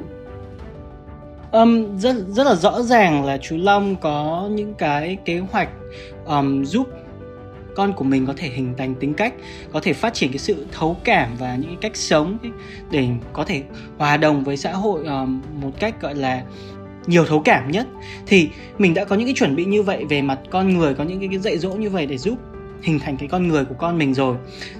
um, 1.55 1.97
rất 1.97 2.15
rất 2.27 2.43
là 2.43 2.55
rõ 2.55 2.81
ràng 2.81 3.25
là 3.25 3.37
chú 3.37 3.57
Long 3.57 3.95
có 3.95 4.49
những 4.51 4.73
cái 4.73 5.17
kế 5.25 5.39
hoạch 5.39 5.69
um, 6.25 6.63
giúp 6.63 6.87
con 7.75 7.93
của 7.93 8.03
mình 8.03 8.25
có 8.25 8.33
thể 8.37 8.47
hình 8.47 8.73
thành 8.77 8.95
tính 8.95 9.13
cách 9.13 9.33
có 9.71 9.79
thể 9.79 9.93
phát 9.93 10.13
triển 10.13 10.31
cái 10.31 10.37
sự 10.37 10.65
thấu 10.71 10.97
cảm 11.03 11.29
và 11.39 11.55
những 11.55 11.69
cái 11.69 11.77
cách 11.81 11.95
sống 11.95 12.37
để 12.91 13.07
có 13.33 13.45
thể 13.45 13.63
hòa 13.97 14.17
đồng 14.17 14.43
với 14.43 14.57
xã 14.57 14.71
hội 14.71 15.05
um, 15.05 15.41
một 15.61 15.71
cách 15.79 16.01
gọi 16.01 16.15
là 16.15 16.43
nhiều 17.07 17.25
thấu 17.25 17.39
cảm 17.39 17.71
nhất. 17.71 17.87
Thì 18.27 18.49
mình 18.77 18.93
đã 18.93 19.05
có 19.05 19.15
những 19.15 19.27
cái 19.27 19.33
chuẩn 19.33 19.55
bị 19.55 19.65
như 19.65 19.83
vậy 19.83 20.05
về 20.09 20.21
mặt 20.21 20.39
con 20.49 20.77
người 20.77 20.93
có 20.93 21.03
những 21.03 21.19
cái, 21.19 21.27
cái 21.27 21.39
dạy 21.39 21.57
dỗ 21.57 21.69
như 21.73 21.89
vậy 21.89 22.05
để 22.05 22.17
giúp 22.17 22.37
hình 22.81 22.99
thành 22.99 23.17
cái 23.17 23.27
con 23.27 23.47
người 23.47 23.65
của 23.65 23.75
con 23.77 23.97
mình 23.97 24.13
rồi. 24.13 24.37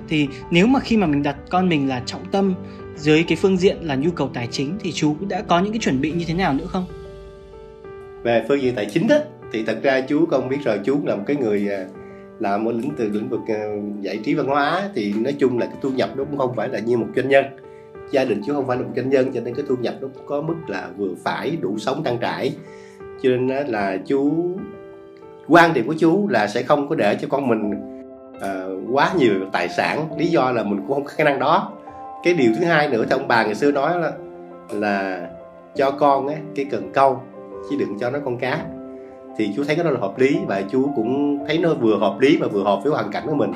Thì 0.10 0.28
nếu 0.52 0.68
mà 0.68 0.80
khi 0.80 0.98
mà 0.98 1.08
mình 1.08 1.24
đặt 1.24 1.36
con 1.50 1.70
mình 1.70 1.90
là 1.90 2.02
trọng 2.06 2.26
tâm 2.32 2.54
dưới 2.96 3.24
cái 3.28 3.38
phương 3.42 3.58
diện 3.58 3.78
là 3.82 3.96
nhu 3.96 4.12
cầu 4.12 4.30
tài 4.34 4.48
chính 4.52 4.78
thì 4.80 4.92
chú 4.92 5.16
đã 5.30 5.42
có 5.42 5.60
những 5.60 5.72
cái 5.72 5.80
chuẩn 5.80 6.02
bị 6.02 6.12
như 6.12 6.26
thế 6.28 6.34
nào 6.34 6.54
nữa 6.54 6.66
không? 6.68 6.86
Về 8.24 8.46
phương 8.48 8.62
diện 8.62 8.76
tài 8.76 8.86
chính 8.86 9.08
đó 9.08 9.18
thì 9.52 9.64
thật 9.66 9.78
ra 9.84 10.02
chú 10.02 10.26
không 10.26 10.50
biết 10.50 10.58
rồi. 10.64 10.80
Chú 10.84 11.00
là 11.06 11.16
một 11.16 11.24
cái 11.28 11.36
người 11.36 11.68
à, 11.72 11.86
làm 12.40 12.66
ở 12.66 12.72
lĩnh 12.72 12.92
từ 12.98 13.10
lĩnh 13.10 13.30
vực 13.30 13.40
à, 13.48 13.66
giải 14.02 14.20
trí 14.24 14.34
văn 14.34 14.46
hóa 14.46 14.90
thì 14.96 15.14
nói 15.14 15.34
chung 15.40 15.58
là 15.60 15.66
cái 15.66 15.76
thu 15.82 15.90
nhập 15.90 16.10
nó 16.16 16.24
cũng 16.24 16.38
không 16.38 16.56
phải 16.56 16.70
là 16.70 16.80
như 16.80 16.98
một 16.98 17.08
doanh 17.16 17.30
nhân. 17.30 17.46
Gia 18.12 18.26
đình 18.26 18.42
chú 18.46 18.54
không 18.54 18.68
phải 18.68 18.78
là 18.78 18.84
một 18.84 18.92
doanh 18.96 19.10
nhân 19.10 19.32
cho 19.34 19.42
nên 19.42 19.56
cái 19.56 19.66
thu 19.68 19.76
nhập 19.76 19.94
nó 20.02 20.08
cũng 20.16 20.26
có 20.28 20.42
mức 20.42 20.56
là 20.68 20.90
vừa 20.98 21.16
phải 21.24 21.58
đủ 21.62 21.78
sống 21.78 22.04
trang 22.04 22.18
trải. 22.22 22.56
Cho 23.22 23.30
nên 23.30 23.68
là 23.68 23.98
chú 24.08 24.32
quan 25.48 25.74
điểm 25.74 25.88
của 25.88 25.96
chú 26.00 26.28
là 26.28 26.48
sẽ 26.48 26.64
không 26.64 26.90
có 26.90 26.96
để 26.96 27.18
cho 27.22 27.28
con 27.32 27.48
mình 27.48 27.72
uh, 28.38 28.96
quá 28.96 29.14
nhiều 29.18 29.34
tài 29.52 29.70
sản. 29.70 30.08
Lý 30.18 30.28
do 30.28 30.52
là 30.52 30.64
mình 30.64 30.78
cũng 30.78 30.94
không 30.94 31.04
có 31.04 31.12
khả 31.16 31.24
năng 31.24 31.40
đó 31.40 31.72
cái 32.26 32.34
điều 32.34 32.52
thứ 32.60 32.66
hai 32.66 32.90
nữa 32.90 33.06
thì 33.10 33.12
ông 33.12 33.28
bà 33.28 33.44
ngày 33.44 33.56
xưa 33.56 33.72
nói 33.72 34.00
là 34.00 34.12
là 34.72 35.28
cho 35.76 35.92
con 35.92 36.28
ấy, 36.28 36.38
cái 36.56 36.66
cần 36.72 36.92
câu 36.94 37.20
chứ 37.70 37.76
đừng 37.80 38.00
cho 38.00 38.10
nó 38.10 38.20
con 38.26 38.38
cá. 38.38 38.66
Thì 39.38 39.50
chú 39.56 39.64
thấy 39.64 39.76
cái 39.76 39.86
đó 39.86 39.92
là 39.92 40.00
hợp 40.00 40.20
lý 40.20 40.40
và 40.48 40.62
chú 40.72 40.90
cũng 40.96 41.40
thấy 41.48 41.58
nó 41.58 41.74
vừa 41.74 41.98
hợp 41.98 42.20
lý 42.20 42.38
mà 42.38 42.48
vừa 42.48 42.64
hợp 42.64 42.80
với 42.84 42.92
hoàn 42.92 43.12
cảnh 43.12 43.24
của 43.28 43.36
mình. 43.36 43.52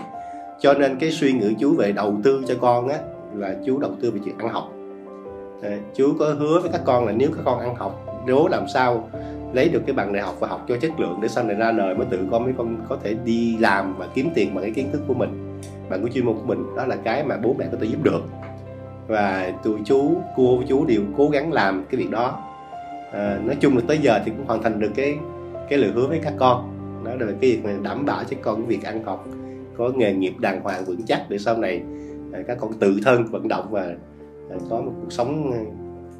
Cho 0.59 0.73
nên 0.73 0.99
cái 0.99 1.11
suy 1.11 1.33
nghĩ 1.33 1.55
chú 1.59 1.75
về 1.77 1.91
đầu 1.91 2.15
tư 2.23 2.43
cho 2.47 2.55
con 2.61 2.87
á 2.87 2.97
là 3.35 3.55
chú 3.65 3.79
đầu 3.79 3.91
tư 4.01 4.11
về 4.11 4.19
chuyện 4.25 4.37
ăn 4.37 4.49
học. 4.49 4.71
À, 5.63 5.77
chú 5.95 6.13
có 6.19 6.25
hứa 6.39 6.59
với 6.59 6.71
các 6.71 6.81
con 6.85 7.05
là 7.05 7.11
nếu 7.11 7.29
các 7.35 7.41
con 7.45 7.59
ăn 7.59 7.75
học 7.75 8.23
đố 8.27 8.47
làm 8.47 8.67
sao 8.67 9.09
lấy 9.53 9.69
được 9.69 9.81
cái 9.85 9.93
bằng 9.93 10.13
đại 10.13 10.23
học 10.23 10.35
và 10.39 10.47
học 10.47 10.65
cho 10.67 10.77
chất 10.77 10.91
lượng 10.99 11.19
để 11.21 11.27
sau 11.27 11.43
này 11.43 11.55
ra 11.55 11.71
đời 11.71 11.95
mới 11.95 12.07
tự 12.09 12.19
con 12.31 12.43
mới 12.43 12.53
con 12.57 12.77
có 12.89 12.97
thể 13.03 13.15
đi 13.25 13.57
làm 13.57 13.95
và 13.97 14.07
kiếm 14.13 14.29
tiền 14.35 14.55
bằng 14.55 14.63
cái 14.63 14.71
kiến 14.71 14.89
thức 14.91 15.01
của 15.07 15.13
mình 15.13 15.59
bằng 15.89 16.01
cái 16.01 16.11
chuyên 16.13 16.25
môn 16.25 16.35
của 16.35 16.45
mình. 16.45 16.75
Đó 16.75 16.85
là 16.85 16.95
cái 16.95 17.23
mà 17.23 17.37
bố 17.43 17.55
mẹ 17.57 17.65
có 17.71 17.77
thể 17.81 17.87
giúp 17.87 18.03
được 18.03 18.21
và 19.09 19.53
tụi 19.63 19.79
chú 19.85 20.15
cô 20.35 20.63
chú 20.67 20.85
đều 20.85 21.01
cố 21.17 21.29
gắng 21.29 21.53
làm 21.53 21.85
cái 21.89 21.99
việc 21.99 22.09
đó. 22.09 22.43
À, 23.11 23.39
nói 23.45 23.55
chung 23.59 23.75
là 23.75 23.83
tới 23.87 23.97
giờ 23.97 24.19
thì 24.25 24.31
cũng 24.37 24.45
hoàn 24.45 24.63
thành 24.63 24.79
được 24.79 24.91
cái 24.95 25.17
cái 25.69 25.79
lời 25.79 25.91
hứa 25.91 26.07
với 26.07 26.19
các 26.23 26.33
con. 26.37 26.75
Đó 27.05 27.11
là 27.11 27.25
cái 27.25 27.35
việc 27.39 27.59
mà 27.63 27.71
đảm 27.83 28.05
bảo 28.05 28.23
cho 28.23 28.37
con 28.41 28.55
cái 28.55 28.65
việc 28.65 28.83
ăn 28.83 29.03
học 29.03 29.27
có 29.77 29.91
nghề 29.95 30.13
nghiệp 30.13 30.33
đàng 30.39 30.61
hoàng 30.61 30.85
vững 30.85 31.01
chắc 31.07 31.29
để 31.29 31.37
sau 31.37 31.57
này 31.57 31.81
à, 32.33 32.39
các 32.47 32.57
con 32.61 32.73
tự 32.73 32.99
thân 33.05 33.25
vận 33.25 33.47
động 33.47 33.67
và 33.71 33.81
à, 34.49 34.55
có 34.69 34.81
một 34.81 34.91
cuộc 35.01 35.11
sống 35.11 35.51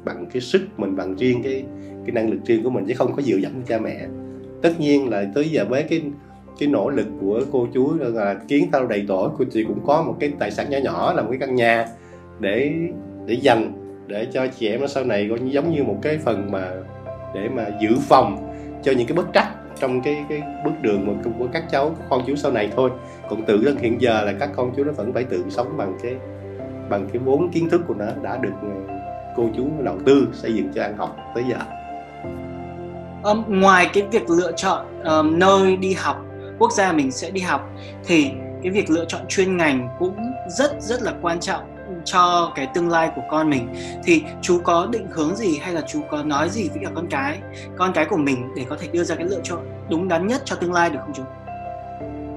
bằng 0.04 0.26
cái 0.32 0.42
sức 0.42 0.60
mình 0.76 0.96
bằng 0.96 1.14
riêng 1.16 1.42
cái 1.42 1.64
cái 2.06 2.14
năng 2.14 2.30
lực 2.30 2.38
riêng 2.44 2.62
của 2.62 2.70
mình 2.70 2.84
chứ 2.88 2.94
không 2.96 3.12
có 3.16 3.22
dựa 3.22 3.36
dẫm 3.36 3.52
cha 3.66 3.78
mẹ. 3.78 4.06
Tất 4.62 4.80
nhiên 4.80 5.08
là 5.08 5.24
tới 5.34 5.48
giờ 5.48 5.64
với 5.68 5.82
cái 5.82 6.02
cái 6.58 6.68
nỗ 6.68 6.90
lực 6.90 7.06
của 7.20 7.40
cô 7.52 7.68
chú 7.74 7.94
là 7.98 8.34
kiến 8.48 8.68
thao 8.72 8.86
đầy 8.86 9.04
tổ 9.08 9.32
cô 9.38 9.44
chị 9.50 9.64
cũng 9.64 9.86
có 9.86 10.02
một 10.02 10.16
cái 10.20 10.32
tài 10.38 10.50
sản 10.50 10.70
nhỏ 10.70 10.78
nhỏ 10.84 11.12
là 11.12 11.22
một 11.22 11.28
cái 11.30 11.38
căn 11.38 11.54
nhà 11.54 11.86
để 12.40 12.72
để 13.26 13.34
dành 13.34 13.72
để 14.06 14.26
cho 14.32 14.46
chị 14.46 14.68
em 14.68 14.80
nó 14.80 14.86
sau 14.86 15.04
này 15.04 15.26
coi 15.30 15.38
như 15.38 15.50
giống 15.50 15.72
như 15.72 15.84
một 15.84 15.96
cái 16.02 16.18
phần 16.18 16.50
mà 16.50 16.70
để 17.34 17.48
mà 17.48 17.66
dự 17.80 17.88
phòng 18.08 18.54
cho 18.82 18.92
những 18.92 19.06
cái 19.06 19.16
bất 19.16 19.26
trắc 19.34 19.48
trong 19.80 20.02
cái 20.02 20.24
cái 20.28 20.42
bước 20.64 20.72
đường 20.82 21.06
mà 21.06 21.30
của 21.38 21.46
các 21.52 21.64
cháu 21.70 21.94
các 21.98 22.06
con 22.10 22.22
chú 22.26 22.36
sau 22.36 22.52
này 22.52 22.70
thôi. 22.76 22.90
Còn 23.30 23.44
tự 23.44 23.62
thân 23.64 23.76
hiện 23.76 24.00
giờ 24.00 24.22
là 24.24 24.32
các 24.32 24.50
con 24.56 24.72
chú 24.76 24.84
nó 24.84 24.92
vẫn 24.92 25.12
phải 25.12 25.24
tự 25.24 25.44
sống 25.48 25.76
bằng 25.76 25.98
cái 26.02 26.14
bằng 26.88 27.08
cái 27.12 27.18
vốn 27.24 27.50
kiến 27.52 27.68
thức 27.70 27.80
của 27.88 27.94
nó 27.94 28.06
đã 28.22 28.36
được 28.36 28.52
ờ, 28.62 28.94
cô 29.36 29.48
chú 29.56 29.68
đầu 29.82 29.98
tư 30.06 30.28
xây 30.32 30.54
dựng 30.54 30.68
cho 30.74 30.82
ăn 30.82 30.96
học 30.96 31.16
tới 31.34 31.44
giờ. 31.50 31.56
Um, 33.22 33.60
ngoài 33.60 33.90
cái 33.92 34.02
việc 34.10 34.30
lựa 34.30 34.52
chọn 34.56 35.02
um, 35.04 35.38
nơi 35.38 35.76
đi 35.76 35.92
học 35.92 36.24
quốc 36.58 36.72
gia 36.72 36.92
mình 36.92 37.10
sẽ 37.10 37.30
đi 37.30 37.40
học 37.40 37.70
thì 38.04 38.30
cái 38.62 38.72
việc 38.72 38.90
lựa 38.90 39.04
chọn 39.08 39.20
chuyên 39.28 39.56
ngành 39.56 39.88
cũng 39.98 40.16
rất 40.58 40.80
rất 40.80 41.02
là 41.02 41.14
quan 41.22 41.40
trọng 41.40 41.79
cho 42.04 42.52
cái 42.54 42.68
tương 42.74 42.88
lai 42.88 43.10
của 43.16 43.22
con 43.30 43.50
mình 43.50 43.68
thì 44.04 44.24
chú 44.40 44.60
có 44.64 44.88
định 44.90 45.06
hướng 45.10 45.36
gì 45.36 45.58
hay 45.58 45.74
là 45.74 45.80
chú 45.88 46.00
có 46.10 46.22
nói 46.22 46.48
gì 46.48 46.68
với 46.68 46.78
cả 46.84 46.90
con 46.94 47.06
cái 47.10 47.38
con 47.76 47.92
cái 47.92 48.04
của 48.04 48.16
mình 48.16 48.48
để 48.56 48.64
có 48.68 48.76
thể 48.80 48.88
đưa 48.92 49.04
ra 49.04 49.14
cái 49.14 49.24
lựa 49.24 49.40
chọn 49.42 49.58
đúng 49.90 50.08
đắn 50.08 50.26
nhất 50.26 50.42
cho 50.44 50.56
tương 50.56 50.72
lai 50.72 50.90
được 50.90 50.98
không 51.02 51.12
chú 51.14 51.22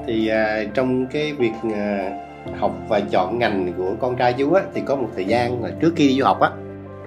thì 0.08 0.28
à, 0.28 0.64
trong 0.74 1.08
cái 1.08 1.34
việc 1.34 1.54
à, 1.74 2.12
học 2.60 2.72
và 2.90 3.00
chọn 3.00 3.40
ngành 3.40 3.74
của 3.78 3.96
con 4.00 4.16
trai 4.16 4.34
chú 4.34 4.54
á 4.54 4.64
thì 4.74 4.82
có 4.86 4.96
một 4.96 5.10
thời 5.16 5.26
gian 5.26 5.64
là 5.64 5.72
trước 5.82 5.94
khi 5.96 6.08
đi 6.08 6.20
du 6.20 6.26
học 6.26 6.40
á 6.40 6.50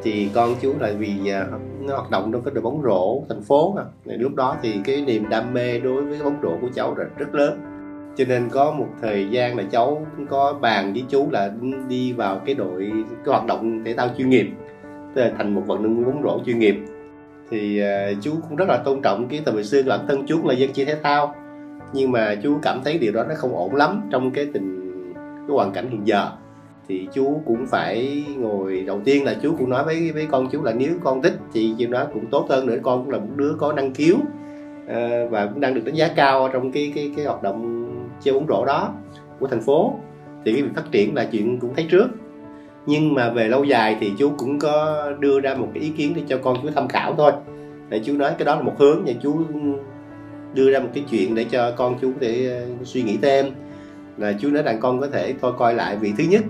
thì 0.03 0.29
con 0.35 0.55
chú 0.63 0.75
là 0.81 0.93
vì 0.99 1.31
à, 1.31 1.47
nó 1.81 1.97
hoạt 1.97 2.11
động 2.11 2.33
trong 2.33 2.43
cái 2.43 2.55
đội 2.55 2.63
bóng 2.63 2.83
rổ 2.83 3.23
thành 3.29 3.43
phố 3.43 3.77
à. 3.79 3.85
lúc 4.05 4.35
đó 4.35 4.57
thì 4.63 4.81
cái 4.85 5.01
niềm 5.01 5.29
đam 5.29 5.55
mê 5.55 5.81
đối 5.81 6.03
với 6.03 6.23
bóng 6.23 6.37
rổ 6.43 6.57
của 6.61 6.69
cháu 6.75 6.95
là 6.95 7.05
rất 7.17 7.35
lớn 7.35 7.76
cho 8.17 8.25
nên 8.29 8.49
có 8.49 8.73
một 8.73 8.89
thời 9.03 9.29
gian 9.31 9.57
là 9.57 9.63
cháu 9.71 10.07
có 10.31 10.59
bàn 10.61 10.93
với 10.93 11.05
chú 11.09 11.31
là 11.31 11.53
đi 11.89 12.13
vào 12.13 12.41
cái 12.47 12.55
đội 12.55 12.93
cái 13.09 13.35
hoạt 13.35 13.47
động 13.47 13.83
thể 13.85 13.95
thao 13.95 14.09
chuyên 14.19 14.29
nghiệp 14.29 14.47
tức 15.15 15.23
là 15.23 15.31
thành 15.39 15.55
một 15.55 15.63
vận 15.67 15.83
động 15.83 15.97
viên 15.97 16.05
bóng 16.05 16.23
rổ 16.23 16.45
chuyên 16.47 16.59
nghiệp. 16.59 16.77
Thì 17.51 17.83
uh, 17.83 18.23
chú 18.23 18.33
cũng 18.49 18.57
rất 18.57 18.69
là 18.69 18.77
tôn 18.77 19.03
trọng 19.03 19.29
cái 19.29 19.43
thời 19.47 19.65
xưa 19.65 19.83
bản 19.83 20.01
thân 20.09 20.27
chú 20.27 20.49
là 20.49 20.55
dân 20.55 20.73
chơi 20.73 20.87
thể 20.87 20.97
thao 21.03 21.35
nhưng 21.93 22.13
mà 22.13 22.35
chú 22.43 22.59
cảm 22.63 22.81
thấy 22.85 22.99
điều 22.99 23.13
đó 23.13 23.25
nó 23.29 23.35
không 23.35 23.57
ổn 23.57 23.75
lắm 23.75 24.03
trong 24.11 24.31
cái 24.31 24.47
tình 24.53 25.13
cái 25.15 25.55
hoàn 25.55 25.73
cảnh 25.73 25.91
hiện 25.91 26.07
giờ. 26.07 26.31
Thì 26.89 27.09
chú 27.15 27.41
cũng 27.47 27.67
phải 27.67 28.25
ngồi 28.37 28.85
đầu 28.87 29.01
tiên 29.05 29.25
là 29.25 29.35
chú 29.43 29.55
cũng 29.59 29.71
nói 29.71 29.85
với 29.85 30.13
với 30.13 30.27
con 30.31 30.49
chú 30.53 30.63
là 30.63 30.73
nếu 30.73 30.91
con 31.05 31.23
thích 31.23 31.35
thì 31.53 31.75
chuyện 31.79 31.91
đó 31.91 32.07
cũng 32.15 32.27
tốt 32.27 32.47
hơn 32.49 32.67
nữa 32.67 32.77
con 32.83 33.05
cũng 33.05 33.13
là 33.13 33.19
một 33.19 33.37
đứa 33.37 33.55
có 33.59 33.73
năng 33.73 33.95
khiếu 33.95 34.17
uh, 34.17 35.31
và 35.31 35.47
cũng 35.47 35.61
đang 35.61 35.75
được 35.75 35.85
đánh 35.85 35.95
giá 35.95 36.09
cao 36.09 36.49
trong 36.53 36.73
cái 36.73 36.93
cái 36.95 37.13
cái 37.17 37.25
hoạt 37.25 37.43
động 37.43 37.86
chơi 38.21 38.35
bóng 38.35 38.47
rổ 38.49 38.65
đó 38.65 38.95
của 39.41 39.47
thành 39.47 39.61
phố. 39.61 39.95
Thì 40.45 40.53
cái 40.53 40.63
việc 40.63 40.69
phát 40.75 40.85
triển 40.91 41.15
là 41.15 41.25
chuyện 41.25 41.61
cũng 41.61 41.75
thấy 41.75 41.87
trước. 41.91 42.09
Nhưng 42.87 43.15
mà 43.15 43.31
về 43.31 43.49
lâu 43.49 43.65
dài 43.65 43.97
thì 44.01 44.13
chú 44.19 44.33
cũng 44.39 44.59
có 44.59 45.03
đưa 45.19 45.41
ra 45.41 45.55
một 45.55 45.69
cái 45.75 45.83
ý 45.83 45.89
kiến 45.89 46.13
để 46.17 46.23
cho 46.29 46.39
con 46.39 46.57
chú 46.63 46.69
tham 46.75 46.89
khảo 46.89 47.15
thôi. 47.15 47.33
Để 47.89 48.01
chú 48.05 48.13
nói 48.17 48.31
cái 48.39 48.47
đó 48.47 48.55
là 48.55 48.63
một 48.63 48.75
hướng 48.79 49.05
và 49.07 49.13
chú 49.23 49.41
đưa 50.55 50.71
ra 50.71 50.81
một 50.81 50.89
cái 50.95 51.05
chuyện 51.11 51.35
để 51.35 51.45
cho 51.45 51.73
con 51.77 51.99
chú 52.01 52.13
có 52.13 52.19
thể 52.21 52.47
ờ, 52.47 52.85
suy 52.85 53.03
nghĩ 53.03 53.19
thêm. 53.23 53.47
Là 54.17 54.33
chú 54.41 54.51
nói 54.51 54.63
rằng 54.63 54.79
con 54.81 55.01
có 55.01 55.07
thể 55.07 55.35
thôi 55.41 55.53
coi 55.59 55.75
lại 55.75 55.97
vì 55.97 56.13
thứ 56.19 56.25
nhất. 56.25 56.43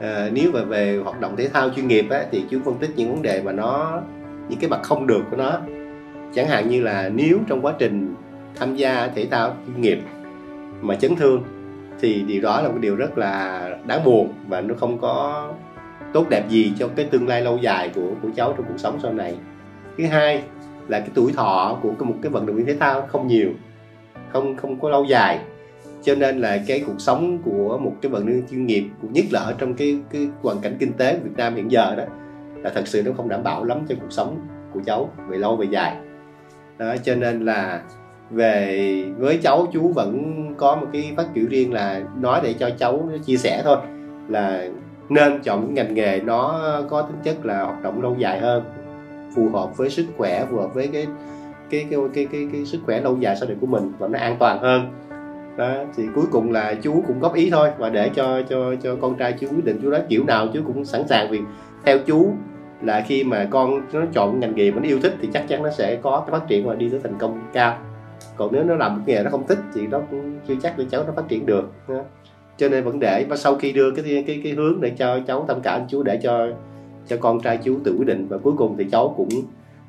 À, 0.00 0.28
nếu 0.32 0.50
mà 0.52 0.64
về 0.64 1.00
hoạt 1.04 1.20
động 1.20 1.36
thể 1.36 1.48
thao 1.48 1.70
chuyên 1.70 1.88
nghiệp 1.88 2.06
á, 2.10 2.24
thì 2.30 2.44
chú 2.50 2.58
phân 2.64 2.74
tích 2.74 2.90
những 2.96 3.14
vấn 3.14 3.22
đề 3.22 3.42
mà 3.42 3.52
nó 3.52 4.02
những 4.48 4.58
cái 4.58 4.70
mặt 4.70 4.80
không 4.82 5.06
được 5.06 5.22
của 5.30 5.36
nó. 5.36 5.60
Chẳng 6.34 6.48
hạn 6.48 6.68
như 6.68 6.82
là 6.82 7.08
nếu 7.14 7.38
trong 7.48 7.60
quá 7.62 7.74
trình 7.78 8.14
tham 8.54 8.76
gia 8.76 9.08
thể 9.14 9.26
thao 9.30 9.56
chuyên 9.66 9.80
nghiệp 9.80 9.98
mà 10.80 10.94
chấn 10.94 11.16
thương, 11.16 11.44
thì 12.00 12.22
điều 12.22 12.42
đó 12.42 12.60
là 12.60 12.68
một 12.68 12.78
điều 12.80 12.96
rất 12.96 13.18
là 13.18 13.68
đáng 13.86 14.04
buồn 14.04 14.28
và 14.48 14.60
nó 14.60 14.74
không 14.74 14.98
có 14.98 15.48
tốt 16.12 16.26
đẹp 16.28 16.48
gì 16.48 16.72
cho 16.78 16.88
cái 16.96 17.06
tương 17.06 17.28
lai 17.28 17.42
lâu 17.42 17.58
dài 17.58 17.90
của 17.94 18.10
của 18.22 18.28
cháu 18.36 18.54
trong 18.56 18.66
cuộc 18.68 18.78
sống 18.78 18.98
sau 19.02 19.12
này. 19.12 19.36
Thứ 19.98 20.06
hai 20.06 20.42
là 20.88 21.00
cái 21.00 21.10
tuổi 21.14 21.32
thọ 21.32 21.78
của 21.82 22.04
một 22.04 22.14
cái 22.22 22.30
vận 22.30 22.46
động 22.46 22.56
viên 22.56 22.66
thể 22.66 22.76
thao 22.80 23.06
không 23.06 23.26
nhiều, 23.26 23.50
không 24.32 24.56
không 24.56 24.80
có 24.80 24.90
lâu 24.90 25.04
dài. 25.04 25.38
Cho 26.02 26.14
nên 26.14 26.40
là 26.40 26.58
cái 26.66 26.84
cuộc 26.86 26.98
sống 27.00 27.38
của 27.38 27.78
một 27.78 27.92
cái 28.02 28.10
vận 28.10 28.26
động 28.26 28.34
viên 28.34 28.46
chuyên 28.50 28.66
nghiệp 28.66 28.84
nhất 29.02 29.24
là 29.30 29.40
ở 29.40 29.54
trong 29.58 29.74
cái 29.74 29.98
cái 30.12 30.28
hoàn 30.42 30.60
cảnh 30.60 30.76
kinh 30.78 30.92
tế 30.92 31.14
của 31.14 31.24
Việt 31.24 31.36
Nam 31.36 31.54
hiện 31.54 31.70
giờ 31.70 31.94
đó, 31.96 32.04
là 32.56 32.70
thật 32.74 32.88
sự 32.88 33.02
nó 33.02 33.12
không 33.16 33.28
đảm 33.28 33.42
bảo 33.42 33.64
lắm 33.64 33.78
cho 33.88 33.94
cuộc 34.00 34.12
sống 34.12 34.40
của 34.72 34.80
cháu 34.86 35.10
về 35.28 35.38
lâu 35.38 35.56
về 35.56 35.66
dài. 35.70 35.96
Đó, 36.78 36.94
cho 37.02 37.14
nên 37.14 37.44
là 37.44 37.82
về 38.30 39.04
với 39.18 39.38
cháu 39.42 39.66
chú 39.72 39.88
vẫn 39.88 40.34
có 40.56 40.76
một 40.76 40.86
cái 40.92 41.12
phát 41.16 41.26
biểu 41.34 41.44
riêng 41.48 41.72
là 41.72 42.02
nói 42.20 42.40
để 42.44 42.52
cho 42.52 42.70
cháu 42.70 43.08
chia 43.24 43.36
sẻ 43.36 43.62
thôi. 43.64 43.76
Là 44.28 44.68
nên 45.08 45.42
chọn 45.42 45.60
những 45.60 45.74
ngành 45.74 45.94
nghề 45.94 46.20
nó 46.20 46.60
có 46.90 47.02
tính 47.02 47.16
chất 47.22 47.46
là 47.46 47.62
hoạt 47.62 47.82
động 47.82 48.02
lâu 48.02 48.16
dài 48.18 48.40
hơn 48.40 48.62
phù 49.34 49.48
hợp 49.48 49.76
với 49.76 49.90
sức 49.90 50.06
khỏe 50.16 50.46
phù 50.50 50.56
hợp 50.56 50.74
với 50.74 50.86
cái 50.86 51.06
cái 51.70 51.86
cái 51.90 52.00
cái 52.14 52.26
cái, 52.32 52.48
cái 52.52 52.64
sức 52.64 52.78
khỏe 52.86 53.00
lâu 53.00 53.16
dài 53.20 53.36
sau 53.36 53.48
này 53.48 53.56
của 53.60 53.66
mình 53.66 53.92
và 53.98 54.08
nó 54.08 54.18
an 54.18 54.36
toàn 54.38 54.58
hơn. 54.58 54.90
Đó 55.56 55.70
thì 55.96 56.04
cuối 56.14 56.24
cùng 56.30 56.52
là 56.52 56.74
chú 56.82 57.02
cũng 57.06 57.20
góp 57.20 57.34
ý 57.34 57.50
thôi 57.50 57.70
và 57.78 57.88
để 57.88 58.10
cho 58.14 58.42
cho 58.48 58.74
cho 58.82 58.96
con 59.00 59.14
trai 59.14 59.34
chú 59.40 59.46
quyết 59.48 59.64
định 59.64 59.80
chú 59.82 59.90
nói 59.90 60.02
kiểu 60.08 60.24
nào 60.24 60.48
chú 60.54 60.60
cũng 60.66 60.84
sẵn 60.84 61.08
sàng. 61.08 61.30
Vì 61.30 61.40
theo 61.84 61.98
chú 62.06 62.32
là 62.82 63.04
khi 63.06 63.24
mà 63.24 63.46
con 63.50 63.82
nó 63.92 64.02
chọn 64.12 64.40
ngành 64.40 64.54
nghề 64.54 64.70
mình 64.70 64.82
nó 64.82 64.88
yêu 64.88 64.98
thích 65.02 65.14
thì 65.22 65.28
chắc 65.32 65.48
chắn 65.48 65.62
nó 65.62 65.70
sẽ 65.70 65.96
có 65.96 66.24
cái 66.26 66.40
phát 66.40 66.48
triển 66.48 66.66
và 66.66 66.74
đi 66.74 66.88
tới 66.88 67.00
thành 67.02 67.18
công 67.18 67.38
cao 67.52 67.78
còn 68.40 68.52
nếu 68.52 68.64
nó 68.64 68.74
làm 68.74 68.96
một 68.96 69.02
nghề 69.06 69.22
nó 69.22 69.30
không 69.30 69.46
thích 69.46 69.58
thì 69.74 69.86
nó 69.86 70.00
cũng 70.10 70.38
chưa 70.48 70.54
chắc 70.62 70.78
để 70.78 70.84
cháu 70.90 71.04
nó 71.06 71.12
phát 71.16 71.28
triển 71.28 71.46
được 71.46 71.72
cho 72.56 72.68
nên 72.68 72.84
vẫn 72.84 73.00
để 73.00 73.26
và 73.28 73.36
sau 73.36 73.54
khi 73.54 73.72
đưa 73.72 73.90
cái 73.90 74.24
cái 74.26 74.40
cái 74.44 74.52
hướng 74.52 74.80
để 74.80 74.90
cho 74.90 75.20
cháu 75.26 75.44
tham 75.48 75.62
khảo 75.62 75.86
chú 75.88 76.02
để 76.02 76.18
cho 76.22 76.48
cho 77.06 77.16
con 77.16 77.40
trai 77.40 77.58
chú 77.64 77.78
tự 77.84 77.94
quyết 77.98 78.06
định. 78.06 78.26
Và 78.28 78.38
cuối 78.38 78.52
cùng 78.56 78.76
thì 78.78 78.86
cháu 78.92 79.14
cũng 79.16 79.28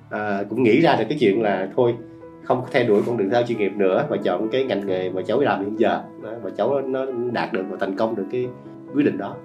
à, 0.09 0.43
cũng 0.49 0.63
nghĩ 0.63 0.81
ra 0.81 0.95
được 0.95 1.05
cái 1.09 1.17
chuyện 1.21 1.41
là 1.41 1.69
thôi 1.75 1.95
không 2.43 2.63
theo 2.71 2.87
đuổi 2.87 3.01
con 3.05 3.17
đường 3.17 3.29
theo 3.29 3.43
chuyên 3.47 3.57
nghiệp 3.57 3.71
nữa 3.75 4.05
và 4.09 4.17
chọn 4.23 4.49
cái 4.49 4.63
ngành 4.63 4.87
nghề 4.87 5.09
mà 5.09 5.21
cháu 5.27 5.39
làm 5.39 5.63
hiện 5.63 5.79
giờ 5.79 6.01
và 6.41 6.49
cháu 6.57 6.81
nó 6.81 7.05
đạt 7.31 7.53
được 7.53 7.63
và 7.69 7.77
thành 7.79 7.95
công 7.95 8.15
được 8.15 8.25
cái 8.31 8.47
quyết 8.93 9.03
định 9.03 9.17
đó. 9.17 9.35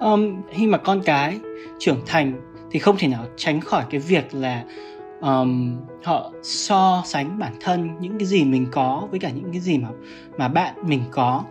Um, 0.00 0.42
khi 0.50 0.66
mà 0.66 0.78
con 0.78 1.00
cái 1.04 1.40
trưởng 1.78 1.98
thành 2.06 2.32
thì 2.70 2.78
không 2.78 2.96
thể 2.98 3.08
nào 3.08 3.24
tránh 3.36 3.60
khỏi 3.60 3.84
cái 3.90 4.00
việc 4.00 4.24
là 4.32 4.64
um, 5.20 5.76
họ 6.04 6.30
so 6.42 7.02
sánh 7.06 7.38
bản 7.38 7.52
thân 7.60 7.90
những 8.00 8.18
cái 8.18 8.26
gì 8.26 8.44
mình 8.44 8.66
có 8.70 9.08
với 9.10 9.20
cả 9.20 9.30
những 9.30 9.52
cái 9.52 9.60
gì 9.60 9.78
mà 9.78 9.88
mà 10.38 10.48
bạn 10.48 10.74
mình 10.82 11.02
có. 11.10 11.44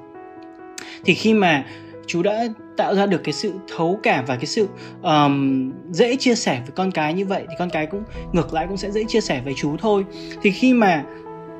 Thì 1.05 1.13
khi 1.13 1.33
mà 1.33 1.65
chú 2.07 2.23
đã 2.23 2.43
tạo 2.77 2.95
ra 2.95 3.05
được 3.05 3.21
cái 3.23 3.33
sự 3.33 3.53
thấu 3.75 3.99
cảm 4.03 4.25
và 4.25 4.35
cái 4.35 4.45
sự 4.45 4.67
um, 5.01 5.71
dễ 5.91 6.15
chia 6.15 6.35
sẻ 6.35 6.61
với 6.61 6.71
con 6.75 6.91
cái 6.91 7.13
như 7.13 7.25
vậy 7.25 7.45
thì 7.49 7.55
con 7.59 7.69
cái 7.69 7.85
cũng 7.85 8.03
ngược 8.31 8.53
lại 8.53 8.65
cũng 8.67 8.77
sẽ 8.77 8.91
dễ 8.91 9.03
chia 9.07 9.21
sẻ 9.21 9.41
với 9.45 9.53
chú 9.53 9.77
thôi. 9.77 10.05
Thì 10.41 10.51
khi 10.51 10.73
mà 10.73 11.03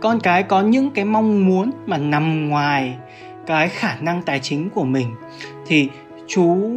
con 0.01 0.19
cái 0.19 0.43
có 0.43 0.61
những 0.61 0.91
cái 0.91 1.05
mong 1.05 1.45
muốn 1.45 1.71
mà 1.85 1.97
nằm 1.97 2.49
ngoài 2.49 2.97
cái 3.45 3.69
khả 3.69 3.95
năng 4.01 4.21
tài 4.21 4.39
chính 4.39 4.69
của 4.69 4.83
mình 4.83 5.15
thì 5.67 5.89
chú 6.27 6.71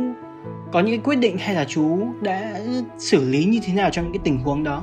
có 0.73 0.81
những 0.81 0.91
cái 0.91 1.01
quyết 1.05 1.17
định 1.17 1.39
hay 1.39 1.55
là 1.55 1.65
chú 1.65 1.99
đã 2.21 2.61
xử 2.99 3.25
lý 3.29 3.45
như 3.45 3.61
thế 3.65 3.75
nào 3.75 3.91
trong 3.91 4.05
những 4.05 4.13
cái 4.13 4.21
tình 4.25 4.39
huống 4.39 4.65
đó? 4.65 4.83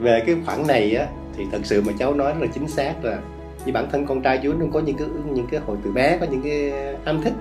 Về 0.00 0.22
cái 0.26 0.36
khoản 0.46 0.66
này 0.66 0.96
á, 0.96 1.06
thì 1.36 1.44
thật 1.52 1.60
sự 1.64 1.82
mà 1.86 1.92
cháu 1.98 2.14
nói 2.14 2.32
rất 2.32 2.40
là 2.40 2.46
chính 2.54 2.68
xác 2.68 3.04
là 3.04 3.18
như 3.64 3.72
bản 3.72 3.90
thân 3.92 4.06
con 4.06 4.22
trai 4.22 4.40
chú 4.42 4.52
nó 4.52 4.66
có 4.72 4.80
những 4.80 4.96
cái 4.96 5.06
những 5.32 5.46
cái 5.50 5.60
hồi 5.66 5.76
từ 5.84 5.92
bé, 5.92 6.16
có 6.20 6.26
những 6.30 6.42
cái 6.42 6.72
ham 7.04 7.22
thích, 7.22 7.32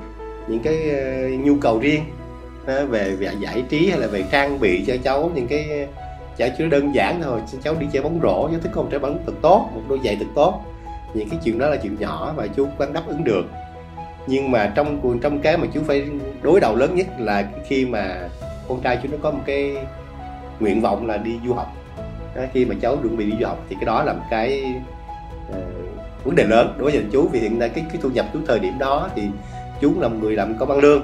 những 0.47 0.59
cái 0.59 0.89
ờ, 0.89 1.29
nhu 1.29 1.55
cầu 1.61 1.79
riêng 1.79 2.03
về 2.65 3.15
về 3.15 3.31
giải 3.39 3.63
trí 3.69 3.89
hay 3.89 3.99
là 3.99 4.07
về 4.07 4.23
trang 4.31 4.59
bị 4.59 4.83
cho 4.87 4.97
cháu 5.03 5.31
những 5.35 5.47
cái 5.47 5.87
chả 6.37 6.49
chú 6.57 6.67
đơn 6.69 6.95
giản 6.95 7.21
thôi 7.23 7.41
cháu 7.63 7.75
đi 7.79 7.87
chơi 7.93 8.03
bóng 8.03 8.19
rổ, 8.23 8.47
cháu 8.47 8.59
thích 8.61 8.71
con 8.73 8.87
trẻ 8.91 8.99
bóng 8.99 9.19
thật 9.25 9.33
tốt, 9.41 9.69
một 9.75 9.81
đôi 9.89 9.99
giày 10.03 10.15
thật 10.15 10.25
tốt. 10.35 10.61
Những 11.13 11.29
cái 11.29 11.39
chuyện 11.43 11.59
đó 11.59 11.69
là 11.69 11.75
chuyện 11.75 11.95
nhỏ 11.99 12.33
và 12.35 12.47
chú 12.47 12.67
vẫn 12.77 12.93
đáp 12.93 13.03
ứng 13.07 13.23
được. 13.23 13.45
Nhưng 14.27 14.51
mà 14.51 14.71
trong 14.75 15.19
trong 15.21 15.39
cái 15.39 15.57
mà 15.57 15.67
chú 15.73 15.81
phải 15.87 16.05
đối 16.41 16.59
đầu 16.59 16.75
lớn 16.75 16.95
nhất 16.95 17.07
là 17.17 17.47
khi 17.67 17.85
mà 17.85 18.29
con 18.67 18.81
trai 18.81 18.99
chú 19.03 19.09
nó 19.11 19.17
có 19.21 19.31
một 19.31 19.41
cái 19.45 19.75
nguyện 20.59 20.81
vọng 20.81 21.07
là 21.07 21.17
đi 21.17 21.39
du 21.45 21.53
học 21.53 21.73
đó, 22.35 22.41
khi 22.53 22.65
mà 22.65 22.75
cháu 22.81 22.97
chuẩn 22.97 23.17
bị 23.17 23.25
đi 23.25 23.37
du 23.39 23.45
học 23.47 23.65
thì 23.69 23.75
cái 23.79 23.85
đó 23.85 24.03
là 24.03 24.13
một 24.13 24.23
cái 24.29 24.73
uh, 25.49 25.55
vấn 26.23 26.35
đề 26.35 26.43
lớn 26.43 26.73
đối 26.77 26.91
với 26.91 27.03
chú. 27.11 27.27
Vì 27.31 27.39
hiện 27.39 27.59
nay 27.59 27.69
cái 27.69 27.85
cái 27.89 27.97
thu 28.01 28.09
nhập 28.09 28.25
chú 28.33 28.39
thời 28.47 28.59
điểm 28.59 28.79
đó 28.79 29.09
thì 29.15 29.23
chú 29.81 29.93
là 29.99 30.07
một 30.07 30.17
người 30.21 30.35
làm 30.35 30.57
công 30.57 30.69
ăn 30.69 30.79
lương 30.79 31.03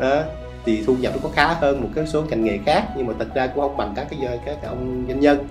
đó. 0.00 0.22
Thì 0.64 0.82
thu 0.86 0.96
nhập 0.96 1.12
nó 1.16 1.20
có 1.22 1.28
khá 1.34 1.54
hơn 1.54 1.82
một 1.82 1.88
cái 1.94 2.06
số 2.06 2.22
ngành 2.22 2.44
nghề 2.44 2.58
khác 2.66 2.84
nhưng 2.96 3.06
mà 3.06 3.14
thật 3.18 3.34
ra 3.34 3.46
cũng 3.46 3.60
không 3.60 3.76
bằng 3.76 3.92
các 3.96 4.06
cái 4.10 4.38
các 4.44 4.56
ông 4.62 5.04
doanh 5.08 5.20
nhân. 5.20 5.48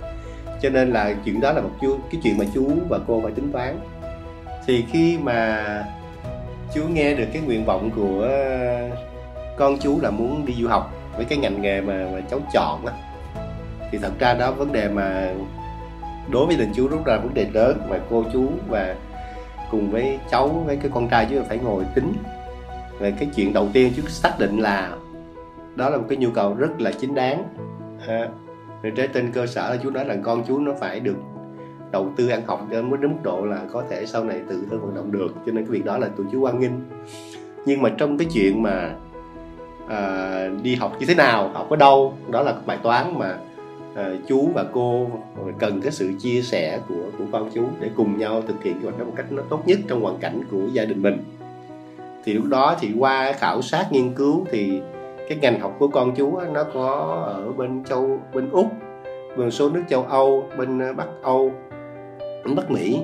Cho 0.62 0.70
nên 0.70 0.94
là 0.94 1.16
chuyện 1.26 1.40
đó 1.40 1.52
là 1.52 1.62
một 1.62 1.72
chú 1.82 1.98
cái 2.12 2.22
chuyện 2.24 2.38
mà 2.38 2.46
chú 2.54 2.72
và 2.90 3.00
cô 3.08 3.22
phải 3.24 3.32
tính 3.32 3.52
toán. 3.52 3.80
Thì 4.68 4.86
khi 4.92 5.18
mà 5.18 5.84
chú 6.74 6.84
nghe 6.88 7.14
được 7.14 7.28
cái 7.34 7.42
nguyện 7.42 7.66
vọng 7.66 7.90
của 7.96 8.30
con 9.58 9.78
chú 9.78 10.00
là 10.02 10.12
muốn 10.12 10.46
đi 10.46 10.54
du 10.62 10.68
học 10.68 10.94
với 11.16 11.26
cái 11.26 11.38
ngành 11.38 11.62
nghề 11.62 11.82
mà, 11.82 12.08
mà 12.14 12.22
cháu 12.32 12.40
chọn 12.54 12.86
á 12.86 12.94
thì 13.94 14.00
thật 14.00 14.12
ra 14.20 14.34
đó 14.34 14.52
vấn 14.52 14.72
đề 14.72 14.90
mà 14.90 15.34
đối 16.32 16.46
với 16.46 16.56
đình 16.56 16.72
chú 16.76 16.88
rút 16.88 17.06
ra 17.06 17.18
vấn 17.18 17.34
đề 17.34 17.48
lớn 17.54 17.78
mà 17.90 18.00
cô 18.10 18.24
chú 18.34 18.50
và 18.70 18.96
cùng 19.72 19.92
với 19.92 20.20
cháu 20.32 20.48
với 20.48 20.76
cái 20.76 20.92
con 20.94 21.08
trai 21.10 21.28
chứ 21.30 21.42
phải 21.48 21.58
ngồi 21.58 21.84
tính 21.96 22.14
về 23.00 23.14
cái 23.20 23.30
chuyện 23.36 23.54
đầu 23.54 23.70
tiên 23.74 23.94
chú 23.96 24.02
xác 24.08 24.40
định 24.40 24.58
là 24.58 24.92
đó 25.76 25.90
là 25.90 25.98
một 25.98 26.04
cái 26.10 26.18
nhu 26.18 26.30
cầu 26.30 26.56
rất 26.56 26.82
là 26.82 26.92
chính 26.92 27.16
đáng. 27.16 27.44
À, 28.08 28.28
trên 28.96 29.10
trên 29.14 29.32
cơ 29.32 29.46
sở 29.46 29.70
là 29.70 29.78
chú 29.84 29.90
nói 29.90 30.06
là 30.06 30.16
con 30.24 30.44
chú 30.48 30.60
nó 30.60 30.72
phải 30.80 31.00
được 31.00 31.18
đầu 31.92 32.10
tư 32.16 32.28
ăn 32.28 32.42
học 32.46 32.68
cho 32.72 32.82
đến 32.82 32.90
mức 32.90 33.24
độ 33.24 33.46
là 33.46 33.60
có 33.74 33.84
thể 33.90 34.06
sau 34.06 34.24
này 34.24 34.42
tự 34.50 34.64
thân 34.70 34.82
vận 34.82 34.96
động 34.96 35.12
được 35.12 35.34
cho 35.46 35.52
nên 35.52 35.66
cái 35.66 35.72
việc 35.72 35.86
đó 35.86 35.98
là 35.98 36.08
tụi 36.08 36.26
chú 36.32 36.42
quan 36.42 36.60
nghênh. 36.60 36.72
Nhưng 37.66 37.82
mà 37.82 37.90
trong 37.98 38.18
cái 38.18 38.28
chuyện 38.34 38.64
mà 38.64 38.94
à, 39.90 40.48
đi 40.64 40.76
học 40.76 40.96
như 41.00 41.06
thế 41.06 41.16
nào 41.16 41.50
học 41.54 41.70
ở 41.70 41.76
đâu 41.76 42.14
đó 42.32 42.42
là 42.42 42.54
bài 42.66 42.78
toán 42.84 43.20
mà 43.20 43.38
Ờ, 43.96 44.16
chú 44.28 44.50
và 44.54 44.66
cô 44.74 45.08
cần 45.60 45.82
cái 45.82 45.92
sự 45.92 46.12
chia 46.20 46.42
sẻ 46.42 46.80
của 46.90 47.04
của 47.18 47.26
con 47.32 47.50
chú 47.54 47.64
để 47.80 47.90
cùng 47.96 48.18
nhau 48.18 48.42
thực 48.48 48.64
hiện 48.64 48.74
cái 48.74 48.84
hoạt 48.84 49.00
động 49.00 49.08
một 49.08 49.14
cách 49.18 49.32
nó 49.32 49.44
tốt 49.50 49.64
nhất 49.66 49.80
trong 49.88 50.02
hoàn 50.02 50.18
cảnh 50.18 50.42
của 50.52 50.68
gia 50.74 50.86
đình 50.86 51.02
mình. 51.02 51.18
Thì 52.24 52.34
lúc 52.34 52.46
đó 52.46 52.76
thì 52.80 52.92
qua 53.00 53.34
khảo 53.34 53.62
sát 53.62 53.92
nghiên 53.92 54.14
cứu 54.14 54.46
thì 54.52 54.82
cái 55.30 55.38
ngành 55.42 55.60
học 55.60 55.76
của 55.80 55.88
con 55.88 56.16
chú 56.16 56.40
nó 56.54 56.64
có 56.74 56.90
ở 57.28 57.52
bên 57.52 57.84
châu 57.84 58.20
bên 58.34 58.50
úc 58.50 58.68
bên 59.38 59.52
số 59.52 59.70
nước 59.70 59.84
châu 59.90 60.04
âu 60.04 60.50
bên 60.58 60.80
ờ, 60.80 60.94
bắc 60.94 61.08
âu 61.22 61.52
bên 62.46 62.56
bắc 62.56 62.72
mỹ. 62.72 63.00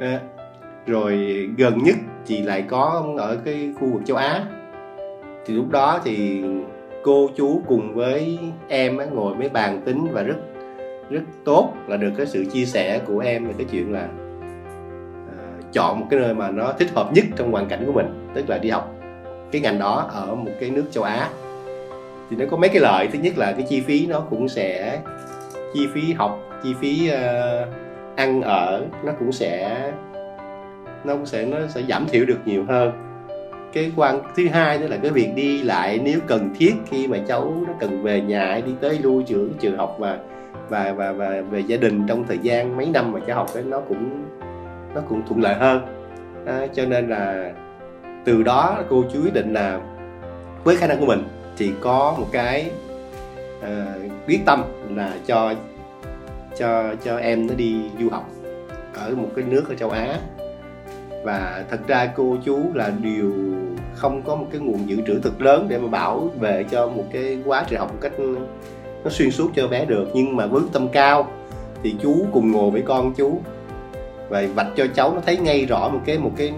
À, 0.00 0.20
rồi 0.86 1.16
gần 1.56 1.78
nhất 1.82 1.96
thì 2.26 2.42
lại 2.42 2.62
có 2.62 3.14
ở 3.18 3.38
cái 3.44 3.72
khu 3.80 3.88
vực 3.92 4.02
châu 4.06 4.16
á. 4.16 4.44
Thì 5.46 5.54
lúc 5.54 5.70
đó 5.70 6.00
thì 6.04 6.42
cô 7.02 7.30
chú 7.36 7.62
cùng 7.66 7.94
với 7.94 8.38
em 8.68 8.98
ngồi 9.14 9.34
mấy 9.34 9.48
bàn 9.48 9.82
tính 9.84 10.06
và 10.12 10.22
rất 10.22 10.36
rất 11.10 11.20
tốt 11.44 11.72
là 11.86 11.96
được 11.96 12.10
cái 12.16 12.26
sự 12.26 12.44
chia 12.52 12.64
sẻ 12.64 13.00
của 13.06 13.18
em 13.18 13.46
về 13.46 13.54
cái 13.58 13.66
chuyện 13.70 13.92
là 13.92 14.08
uh, 15.24 15.72
chọn 15.72 16.00
một 16.00 16.06
cái 16.10 16.20
nơi 16.20 16.34
mà 16.34 16.50
nó 16.50 16.72
thích 16.72 16.90
hợp 16.94 17.12
nhất 17.12 17.24
trong 17.36 17.52
hoàn 17.52 17.66
cảnh 17.66 17.82
của 17.86 17.92
mình 17.92 18.28
tức 18.34 18.48
là 18.48 18.58
đi 18.58 18.70
học. 18.70 18.94
Cái 19.52 19.60
ngành 19.60 19.78
đó 19.78 20.10
ở 20.12 20.34
một 20.34 20.50
cái 20.60 20.70
nước 20.70 20.84
châu 20.90 21.04
Á. 21.04 21.28
Thì 22.30 22.36
nó 22.36 22.44
có 22.50 22.56
mấy 22.56 22.68
cái 22.68 22.80
lợi 22.80 23.08
thứ 23.12 23.18
nhất 23.18 23.38
là 23.38 23.52
cái 23.52 23.66
chi 23.68 23.80
phí 23.80 24.06
nó 24.06 24.20
cũng 24.20 24.48
sẽ 24.48 25.00
chi 25.74 25.88
phí 25.94 26.12
học 26.12 26.40
chi 26.62 26.74
phí 26.80 27.10
uh, 27.10 27.68
ăn 28.16 28.42
ở 28.42 28.86
nó 29.04 29.12
cũng 29.18 29.32
sẽ 29.32 29.80
nó 31.04 31.14
cũng 31.14 31.26
sẽ 31.26 31.44
nó 31.44 31.58
sẽ 31.68 31.82
giảm 31.88 32.06
thiểu 32.06 32.24
được 32.24 32.38
nhiều 32.44 32.64
hơn 32.68 33.07
cái 33.72 33.92
quan 33.96 34.20
thứ 34.36 34.48
hai 34.48 34.78
nữa 34.78 34.86
là 34.86 34.96
cái 34.96 35.10
việc 35.10 35.32
đi 35.34 35.62
lại 35.62 36.00
nếu 36.04 36.18
cần 36.26 36.50
thiết 36.58 36.74
khi 36.90 37.06
mà 37.06 37.18
cháu 37.26 37.54
nó 37.66 37.72
cần 37.80 38.02
về 38.02 38.20
nhà 38.20 38.60
đi 38.66 38.72
tới 38.80 38.98
lui 39.02 39.22
trường 39.22 39.54
trường 39.60 39.76
học 39.76 39.96
và 39.98 40.18
và 40.68 40.92
và 40.92 41.12
và 41.12 41.42
về 41.50 41.60
gia 41.60 41.76
đình 41.76 42.06
trong 42.06 42.24
thời 42.26 42.38
gian 42.38 42.76
mấy 42.76 42.86
năm 42.86 43.12
mà 43.12 43.20
cháu 43.26 43.36
học 43.36 43.54
ấy 43.54 43.62
nó 43.62 43.80
cũng 43.80 44.24
nó 44.94 45.00
cũng 45.08 45.22
thuận 45.26 45.42
lợi 45.42 45.54
hơn. 45.54 45.80
À, 46.46 46.66
cho 46.74 46.86
nên 46.86 47.08
là 47.08 47.52
từ 48.24 48.42
đó 48.42 48.82
cô 48.88 49.04
chú 49.12 49.24
ý 49.24 49.30
định 49.30 49.52
là 49.52 49.80
với 50.64 50.76
khả 50.76 50.86
năng 50.86 51.00
của 51.00 51.06
mình 51.06 51.22
thì 51.56 51.72
có 51.80 52.14
một 52.18 52.26
cái 52.32 52.70
uh, 53.58 53.66
quyết 54.26 54.40
tâm 54.46 54.62
là 54.94 55.12
cho 55.26 55.54
cho 56.58 56.94
cho 57.04 57.16
em 57.16 57.46
nó 57.46 57.54
đi 57.54 57.76
du 58.00 58.08
học 58.10 58.30
ở 58.94 59.14
một 59.14 59.28
cái 59.36 59.44
nước 59.44 59.64
ở 59.68 59.74
châu 59.74 59.90
Á. 59.90 60.18
Và 61.24 61.64
thật 61.70 61.80
ra 61.86 62.06
cô 62.16 62.36
chú 62.44 62.58
là 62.74 62.92
điều 63.02 63.32
không 63.98 64.22
có 64.22 64.34
một 64.34 64.46
cái 64.50 64.60
nguồn 64.60 64.88
dự 64.88 64.96
trữ 65.06 65.20
thực 65.20 65.40
lớn 65.40 65.66
để 65.68 65.78
mà 65.78 65.88
bảo 65.88 66.30
vệ 66.40 66.64
cho 66.70 66.86
một 66.86 67.04
cái 67.12 67.38
quá 67.44 67.64
trình 67.68 67.78
học 67.78 67.92
một 67.92 67.98
cách 68.00 68.12
nó 69.04 69.10
xuyên 69.10 69.30
suốt 69.30 69.50
cho 69.56 69.68
bé 69.68 69.84
được. 69.84 70.08
Nhưng 70.14 70.36
mà 70.36 70.46
với 70.46 70.62
tâm 70.72 70.88
cao 70.88 71.28
thì 71.82 71.94
chú 72.02 72.26
cùng 72.32 72.52
ngồi 72.52 72.70
với 72.70 72.82
con 72.82 73.14
chú 73.14 73.40
và 74.28 74.44
vạch 74.54 74.66
cho 74.76 74.86
cháu 74.94 75.14
nó 75.14 75.20
thấy 75.26 75.36
ngay 75.36 75.66
rõ 75.66 75.88
một 75.88 76.00
cái 76.06 76.18
một 76.18 76.30
cái, 76.36 76.52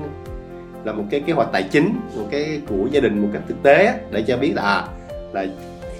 là 0.84 0.92
một 0.92 1.04
cái 1.10 1.20
kế 1.20 1.32
hoạch 1.32 1.48
tài 1.52 1.62
chính, 1.62 2.00
một 2.16 2.26
cái 2.30 2.60
của 2.68 2.86
gia 2.90 3.00
đình 3.00 3.22
một 3.22 3.28
cách 3.32 3.42
thực 3.48 3.62
tế 3.62 3.94
để 4.10 4.22
cho 4.22 4.36
biết 4.36 4.52
là 4.56 4.62
à, 4.62 4.84
là 5.32 5.46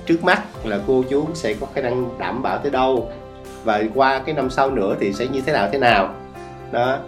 trước 0.06 0.24
mắt 0.24 0.42
là 0.64 0.80
cô 0.86 1.04
chú 1.10 1.24
sẽ 1.34 1.54
có 1.60 1.66
khả 1.74 1.80
năng 1.80 2.18
đảm 2.18 2.42
bảo 2.42 2.58
tới 2.58 2.70
đâu 2.70 3.10
và 3.64 3.82
qua 3.94 4.18
cái 4.18 4.34
năm 4.34 4.50
sau 4.50 4.70
nữa 4.70 4.96
thì 5.00 5.12
sẽ 5.12 5.26
như 5.26 5.40
thế 5.40 5.52
nào 5.52 5.68
thế 5.72 5.78
nào. 5.78 6.14
Đó 6.72 6.98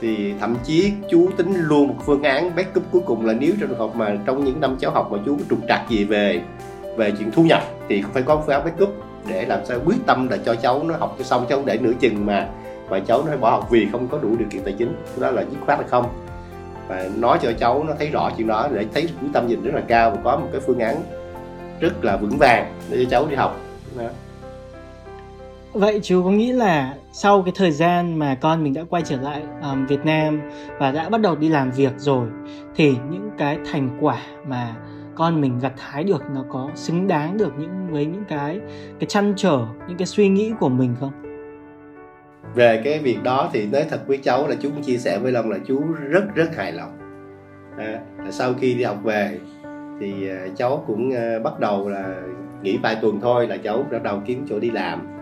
thì 0.00 0.34
thậm 0.40 0.56
chí 0.64 0.92
chú 1.10 1.30
tính 1.36 1.54
luôn 1.56 1.88
một 1.88 1.94
phương 2.04 2.22
án 2.22 2.56
backup 2.56 2.84
cuối 2.92 3.02
cùng 3.06 3.26
là 3.26 3.32
nếu 3.32 3.52
trong 3.60 3.68
trường 3.68 3.78
hợp 3.78 3.96
mà 3.96 4.16
trong 4.26 4.44
những 4.44 4.60
năm 4.60 4.76
cháu 4.80 4.90
học 4.90 5.08
mà 5.12 5.18
chú 5.26 5.36
có 5.36 5.44
trục 5.50 5.58
trặc 5.68 5.80
gì 5.88 6.04
về 6.04 6.42
về 6.96 7.12
chuyện 7.18 7.30
thu 7.30 7.42
nhập 7.42 7.62
thì 7.88 8.02
phải 8.12 8.22
có 8.22 8.36
phương 8.36 8.54
án 8.54 8.64
backup 8.64 8.94
để 9.28 9.46
làm 9.46 9.60
sao 9.64 9.78
quyết 9.86 9.96
tâm 10.06 10.28
là 10.28 10.36
cho 10.36 10.54
cháu 10.54 10.82
nó 10.82 10.96
học 10.96 11.14
cho 11.18 11.24
xong, 11.24 11.46
cháu 11.48 11.62
để 11.64 11.78
nửa 11.78 11.92
chừng 12.00 12.26
mà 12.26 12.48
và 12.88 13.00
cháu 13.00 13.18
nó 13.18 13.24
phải 13.28 13.36
bỏ 13.36 13.50
học 13.50 13.66
vì 13.70 13.88
không 13.92 14.08
có 14.08 14.18
đủ 14.18 14.36
điều 14.38 14.48
kiện 14.50 14.62
tài 14.62 14.74
chính. 14.78 14.94
Đó 15.16 15.30
là 15.30 15.42
dứt 15.42 15.58
khoát 15.66 15.78
hay 15.78 15.88
không. 15.88 16.06
Và 16.88 17.08
nói 17.16 17.38
cho 17.42 17.52
cháu 17.58 17.84
nó 17.84 17.92
thấy 17.98 18.10
rõ 18.10 18.30
chuyện 18.36 18.46
đó 18.46 18.68
để 18.72 18.86
thấy 18.94 19.08
quyết 19.20 19.28
tâm 19.32 19.46
nhìn 19.46 19.62
rất 19.62 19.74
là 19.74 19.80
cao 19.80 20.10
và 20.10 20.16
có 20.24 20.36
một 20.36 20.48
cái 20.52 20.60
phương 20.66 20.78
án 20.78 20.96
rất 21.80 22.04
là 22.04 22.16
vững 22.16 22.38
vàng 22.38 22.72
để 22.90 23.04
cho 23.04 23.10
cháu 23.10 23.26
đi 23.30 23.36
học. 23.36 23.60
Đó. 23.98 24.04
Vậy 25.78 26.00
chú 26.02 26.22
có 26.24 26.30
nghĩ 26.30 26.52
là 26.52 26.94
sau 27.12 27.42
cái 27.42 27.52
thời 27.56 27.70
gian 27.70 28.18
mà 28.18 28.34
con 28.34 28.64
mình 28.64 28.74
đã 28.74 28.82
quay 28.90 29.02
trở 29.06 29.16
lại 29.20 29.42
um, 29.62 29.86
Việt 29.86 30.04
Nam 30.04 30.40
và 30.78 30.92
đã 30.92 31.08
bắt 31.08 31.20
đầu 31.20 31.36
đi 31.36 31.48
làm 31.48 31.70
việc 31.70 31.92
rồi 31.96 32.28
thì 32.76 32.96
những 33.10 33.30
cái 33.38 33.58
thành 33.72 33.98
quả 34.00 34.18
mà 34.48 34.76
con 35.14 35.40
mình 35.40 35.58
gặt 35.58 35.72
hái 35.78 36.04
được 36.04 36.22
nó 36.34 36.44
có 36.48 36.70
xứng 36.74 37.08
đáng 37.08 37.38
được 37.38 37.52
những 37.58 37.86
với 37.90 38.06
những 38.06 38.24
cái 38.28 38.60
cái 39.00 39.06
chăn 39.06 39.32
trở 39.36 39.58
những 39.88 39.96
cái 39.96 40.06
suy 40.06 40.28
nghĩ 40.28 40.52
của 40.60 40.68
mình 40.68 40.94
không? 41.00 41.12
Về 42.54 42.80
cái 42.84 42.98
việc 42.98 43.22
đó 43.22 43.50
thì 43.52 43.66
nói 43.66 43.84
thật 43.90 44.00
với 44.06 44.18
cháu 44.18 44.48
là 44.48 44.54
chú 44.60 44.70
cũng 44.70 44.82
chia 44.82 44.96
sẻ 44.96 45.18
với 45.18 45.32
Long 45.32 45.50
là 45.50 45.58
chú 45.66 45.82
rất 46.10 46.34
rất 46.34 46.56
hài 46.56 46.72
lòng. 46.72 46.98
À, 47.78 48.00
là 48.18 48.30
sau 48.30 48.54
khi 48.54 48.74
đi 48.74 48.82
học 48.82 48.98
về 49.02 49.38
thì 50.00 50.28
à, 50.28 50.46
cháu 50.56 50.84
cũng 50.86 51.10
ờ, 51.10 51.40
bắt 51.40 51.60
đầu 51.60 51.88
là 51.88 52.14
nghỉ 52.62 52.78
vài 52.82 52.96
tuần 53.02 53.20
thôi 53.20 53.48
là 53.48 53.56
cháu 53.56 53.86
bắt 53.92 54.02
đầu 54.02 54.22
kiếm 54.26 54.46
chỗ 54.48 54.58
đi 54.58 54.70
làm 54.70 55.15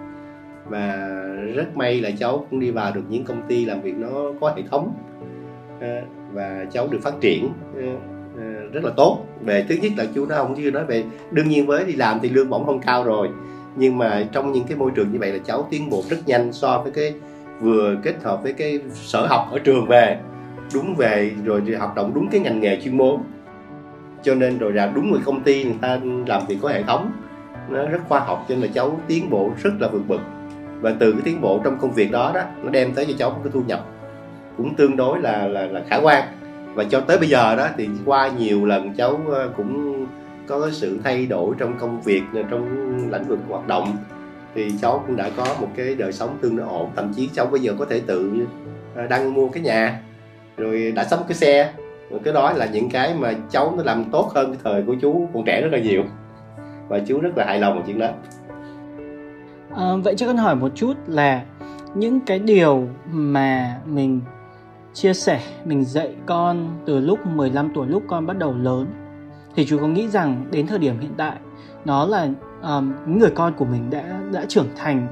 và 0.68 1.08
rất 1.54 1.76
may 1.76 2.00
là 2.00 2.10
cháu 2.18 2.46
cũng 2.50 2.60
đi 2.60 2.70
vào 2.70 2.92
được 2.94 3.02
những 3.08 3.24
công 3.24 3.42
ty 3.48 3.64
làm 3.64 3.82
việc 3.82 3.94
nó 3.96 4.08
có 4.40 4.52
hệ 4.56 4.62
thống. 4.70 4.94
Ờ, 5.80 6.02
và 6.32 6.66
cháu 6.72 6.88
được 6.90 6.98
phát 7.02 7.14
triển 7.20 7.48
ờ, 7.76 7.82
ờ, 8.36 8.68
rất 8.72 8.84
là 8.84 8.90
tốt. 8.96 9.18
Về 9.40 9.64
thứ 9.68 9.74
nhất 9.82 9.92
là 9.96 10.04
chú 10.14 10.26
nó 10.26 10.36
không 10.36 10.54
chưa 10.56 10.70
nói 10.70 10.84
về, 10.84 11.04
đương 11.30 11.48
nhiên 11.48 11.66
với 11.66 11.84
đi 11.84 11.92
làm 11.92 12.18
thì 12.22 12.28
lương 12.28 12.50
bổng 12.50 12.66
không 12.66 12.80
cao 12.80 13.04
rồi. 13.04 13.28
Nhưng 13.76 13.98
mà 13.98 14.26
trong 14.32 14.52
những 14.52 14.64
cái 14.64 14.78
môi 14.78 14.90
trường 14.94 15.12
như 15.12 15.18
vậy 15.18 15.32
là 15.32 15.38
cháu 15.44 15.66
tiến 15.70 15.90
bộ 15.90 16.02
rất 16.08 16.16
nhanh 16.26 16.52
so 16.52 16.78
với 16.78 16.92
cái, 16.92 17.14
vừa 17.60 17.96
kết 18.02 18.14
hợp 18.22 18.42
với 18.42 18.52
cái 18.52 18.80
sở 18.92 19.26
học 19.26 19.48
ở 19.52 19.58
trường 19.58 19.86
về. 19.86 20.18
Đúng 20.74 20.94
về, 20.96 21.32
rồi 21.44 21.62
học 21.78 21.92
động 21.96 22.12
đúng 22.14 22.28
cái 22.28 22.40
ngành 22.40 22.60
nghề 22.60 22.80
chuyên 22.80 22.96
môn. 22.96 23.20
Cho 24.22 24.34
nên 24.34 24.58
rồi 24.58 24.72
ra 24.72 24.92
đúng 24.94 25.10
người 25.10 25.20
công 25.24 25.42
ty 25.42 25.64
người 25.64 25.78
ta 25.80 26.00
làm 26.26 26.42
việc 26.48 26.58
có 26.62 26.68
hệ 26.68 26.82
thống. 26.82 27.12
Nó 27.68 27.88
rất 27.88 27.98
khoa 28.08 28.20
học 28.20 28.44
cho 28.48 28.54
nên 28.54 28.64
là 28.64 28.70
cháu 28.74 29.00
tiến 29.06 29.30
bộ 29.30 29.50
rất 29.62 29.70
là 29.78 29.88
vượt 29.88 30.02
bậc 30.08 30.20
và 30.84 30.94
từ 30.98 31.12
cái 31.12 31.20
tiến 31.24 31.40
bộ 31.40 31.60
trong 31.64 31.78
công 31.80 31.92
việc 31.92 32.10
đó 32.10 32.30
đó 32.34 32.42
nó 32.62 32.70
đem 32.70 32.94
tới 32.94 33.06
cho 33.08 33.12
cháu 33.18 33.30
một 33.30 33.40
cái 33.44 33.50
thu 33.52 33.62
nhập 33.66 33.86
cũng 34.56 34.74
tương 34.74 34.96
đối 34.96 35.20
là 35.20 35.46
là, 35.46 35.66
là 35.66 35.82
khả 35.88 35.96
quan. 35.96 36.24
Và 36.74 36.84
cho 36.84 37.00
tới 37.00 37.18
bây 37.18 37.28
giờ 37.28 37.56
đó 37.56 37.68
thì 37.76 37.88
qua 38.04 38.30
nhiều 38.38 38.66
lần 38.66 38.94
cháu 38.94 39.20
ờ, 39.30 39.50
cũng 39.56 40.06
có 40.46 40.60
cái 40.60 40.72
sự 40.72 40.98
thay 41.04 41.26
đổi 41.26 41.54
trong 41.58 41.78
công 41.78 42.00
việc 42.00 42.22
ờ, 42.34 42.42
trong 42.50 42.68
lĩnh 43.10 43.24
vực 43.24 43.38
hoạt 43.48 43.66
động 43.66 43.96
thì 44.54 44.72
cháu 44.80 45.04
cũng 45.06 45.16
đã 45.16 45.30
có 45.36 45.46
một 45.60 45.68
cái 45.76 45.94
đời 45.94 46.12
sống 46.12 46.38
tương 46.40 46.56
đối 46.56 46.66
ổn. 46.66 46.90
Thậm 46.96 47.12
chí 47.16 47.30
cháu 47.34 47.46
bây 47.46 47.60
giờ 47.60 47.74
có 47.78 47.84
thể 47.84 48.00
tự 48.06 48.46
ờ, 48.94 49.06
đăng 49.06 49.34
mua 49.34 49.48
cái 49.48 49.62
nhà 49.62 50.00
rồi 50.56 50.92
đã 50.96 51.04
sắm 51.04 51.18
cái 51.28 51.34
xe. 51.34 51.72
Rồi 52.10 52.20
cái 52.24 52.34
đó 52.34 52.52
là 52.52 52.66
những 52.66 52.90
cái 52.90 53.14
mà 53.18 53.32
cháu 53.50 53.74
nó 53.76 53.82
làm 53.82 54.04
tốt 54.04 54.30
hơn 54.34 54.46
cái 54.52 54.60
thời 54.64 54.82
của 54.82 54.94
chú 55.02 55.28
còn 55.34 55.44
trẻ 55.44 55.60
rất 55.60 55.72
là 55.72 55.78
nhiều. 55.78 56.02
Và 56.88 56.98
chú 57.06 57.20
rất 57.20 57.30
là 57.36 57.44
hài 57.44 57.58
lòng 57.58 57.76
về 57.78 57.82
chuyện 57.86 57.98
đó. 57.98 58.08
À, 59.76 59.96
vậy 60.04 60.14
cho 60.16 60.26
con 60.26 60.36
hỏi 60.36 60.56
một 60.56 60.72
chút 60.74 60.94
là 61.06 61.42
những 61.94 62.20
cái 62.20 62.38
điều 62.38 62.88
mà 63.12 63.80
mình 63.86 64.20
chia 64.92 65.14
sẻ, 65.14 65.40
mình 65.64 65.84
dạy 65.84 66.14
con 66.26 66.68
từ 66.86 67.00
lúc 67.00 67.26
15 67.26 67.70
tuổi 67.74 67.86
lúc 67.86 68.02
con 68.08 68.26
bắt 68.26 68.38
đầu 68.38 68.54
lớn 68.54 68.86
thì 69.56 69.66
chú 69.66 69.78
có 69.78 69.86
nghĩ 69.86 70.08
rằng 70.08 70.46
đến 70.50 70.66
thời 70.66 70.78
điểm 70.78 70.98
hiện 71.00 71.12
tại 71.16 71.36
nó 71.84 72.06
là 72.06 72.28
um, 72.62 72.92
người 73.06 73.30
con 73.30 73.52
của 73.54 73.64
mình 73.64 73.90
đã 73.90 74.20
đã 74.32 74.44
trưởng 74.48 74.68
thành 74.76 75.06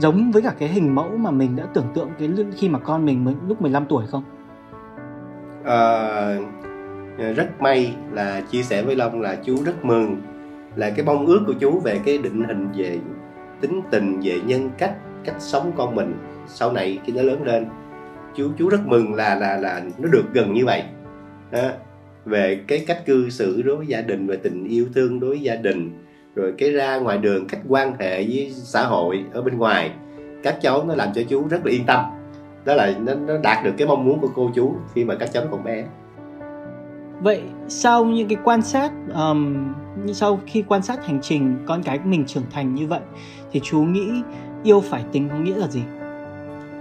giống 0.00 0.30
với 0.30 0.42
cả 0.42 0.52
cái 0.58 0.68
hình 0.68 0.94
mẫu 0.94 1.16
mà 1.16 1.30
mình 1.30 1.56
đã 1.56 1.64
tưởng 1.74 1.86
tượng 1.94 2.08
cái 2.18 2.30
khi 2.56 2.68
mà 2.68 2.78
con 2.78 3.06
mình 3.06 3.24
mới 3.24 3.34
lúc 3.48 3.62
15 3.62 3.86
tuổi 3.86 4.06
không? 4.06 4.22
À, 5.64 6.36
rất 7.36 7.60
may 7.60 7.94
là 8.12 8.40
chia 8.40 8.62
sẻ 8.62 8.82
với 8.82 8.96
Long 8.96 9.20
là 9.20 9.36
chú 9.44 9.64
rất 9.64 9.84
mừng 9.84 10.16
là 10.76 10.90
cái 10.90 11.06
mong 11.06 11.26
ước 11.26 11.40
của 11.46 11.54
chú 11.60 11.80
về 11.80 12.00
cái 12.04 12.18
định 12.18 12.44
hình 12.48 12.68
về 12.76 12.98
tính 13.60 13.82
tình 13.90 14.20
về 14.22 14.40
nhân 14.46 14.70
cách 14.78 14.94
cách 15.24 15.36
sống 15.38 15.72
con 15.76 15.94
mình 15.94 16.14
sau 16.46 16.72
này 16.72 16.98
khi 17.04 17.12
nó 17.12 17.22
lớn 17.22 17.42
lên. 17.42 17.66
Chú 18.36 18.50
chú 18.58 18.68
rất 18.68 18.80
mừng 18.86 19.14
là 19.14 19.34
là 19.34 19.56
là 19.56 19.82
nó 19.98 20.08
được 20.08 20.24
gần 20.32 20.54
như 20.54 20.64
vậy. 20.64 20.82
Đó. 21.50 21.70
về 22.24 22.60
cái 22.66 22.84
cách 22.86 23.06
cư 23.06 23.30
xử 23.30 23.62
đối 23.62 23.76
với 23.76 23.86
gia 23.86 24.00
đình 24.00 24.26
về 24.26 24.36
tình 24.36 24.64
yêu 24.64 24.86
thương 24.94 25.20
đối 25.20 25.30
với 25.30 25.40
gia 25.40 25.56
đình 25.56 26.04
rồi 26.34 26.54
cái 26.58 26.72
ra 26.72 26.98
ngoài 26.98 27.18
đường 27.18 27.48
cách 27.48 27.60
quan 27.68 27.92
hệ 27.98 28.24
với 28.24 28.52
xã 28.54 28.82
hội 28.82 29.24
ở 29.32 29.42
bên 29.42 29.58
ngoài 29.58 29.90
các 30.42 30.58
cháu 30.62 30.84
nó 30.84 30.94
làm 30.94 31.08
cho 31.14 31.22
chú 31.28 31.48
rất 31.48 31.66
là 31.66 31.72
yên 31.72 31.84
tâm. 31.86 32.04
Đó 32.64 32.74
là 32.74 32.92
nó, 33.00 33.14
nó 33.14 33.38
đạt 33.42 33.64
được 33.64 33.72
cái 33.78 33.88
mong 33.88 34.04
muốn 34.04 34.20
của 34.20 34.30
cô 34.34 34.50
chú 34.54 34.74
khi 34.94 35.04
mà 35.04 35.14
các 35.14 35.32
cháu 35.32 35.44
còn 35.50 35.64
bé 35.64 35.84
vậy 37.20 37.42
sau 37.68 38.04
những 38.04 38.28
cái 38.28 38.38
quan 38.44 38.62
sát 38.62 38.92
um, 39.14 39.72
sau 40.12 40.40
khi 40.46 40.64
quan 40.68 40.82
sát 40.82 41.06
hành 41.06 41.18
trình 41.22 41.56
con 41.66 41.82
cái 41.82 41.98
mình 42.04 42.24
trưởng 42.26 42.44
thành 42.50 42.74
như 42.74 42.86
vậy 42.86 43.00
thì 43.52 43.60
chú 43.60 43.80
nghĩ 43.80 44.22
yêu 44.64 44.80
phải 44.80 45.04
tính 45.12 45.28
có 45.28 45.36
nghĩa 45.36 45.56
là 45.56 45.66
gì? 45.66 45.82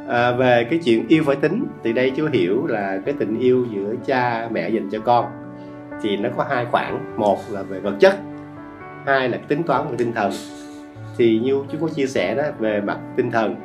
À, 0.07 0.31
về 0.31 0.67
cái 0.69 0.79
chuyện 0.85 1.07
yêu 1.07 1.23
phải 1.25 1.35
tính 1.35 1.65
thì 1.83 1.93
đây 1.93 2.11
chú 2.15 2.27
hiểu 2.33 2.65
là 2.67 3.01
cái 3.05 3.15
tình 3.19 3.39
yêu 3.39 3.65
giữa 3.73 3.93
cha 4.05 4.49
mẹ 4.51 4.69
dành 4.69 4.89
cho 4.89 4.99
con 4.99 5.25
thì 6.01 6.17
nó 6.17 6.29
có 6.37 6.45
hai 6.49 6.65
khoảng. 6.65 7.15
Một 7.17 7.39
là 7.51 7.63
về 7.63 7.79
vật 7.79 7.93
chất 7.99 8.15
hai 9.05 9.29
là 9.29 9.37
tính 9.47 9.63
toán 9.63 9.89
về 9.89 9.95
tinh 9.97 10.11
thần. 10.13 10.31
Thì 11.17 11.39
như 11.39 11.63
chú 11.71 11.77
có 11.81 11.87
chia 11.87 12.05
sẻ 12.05 12.35
đó 12.35 12.43
về 12.59 12.81
mặt 12.81 12.97
tinh 13.15 13.31
thần 13.31 13.55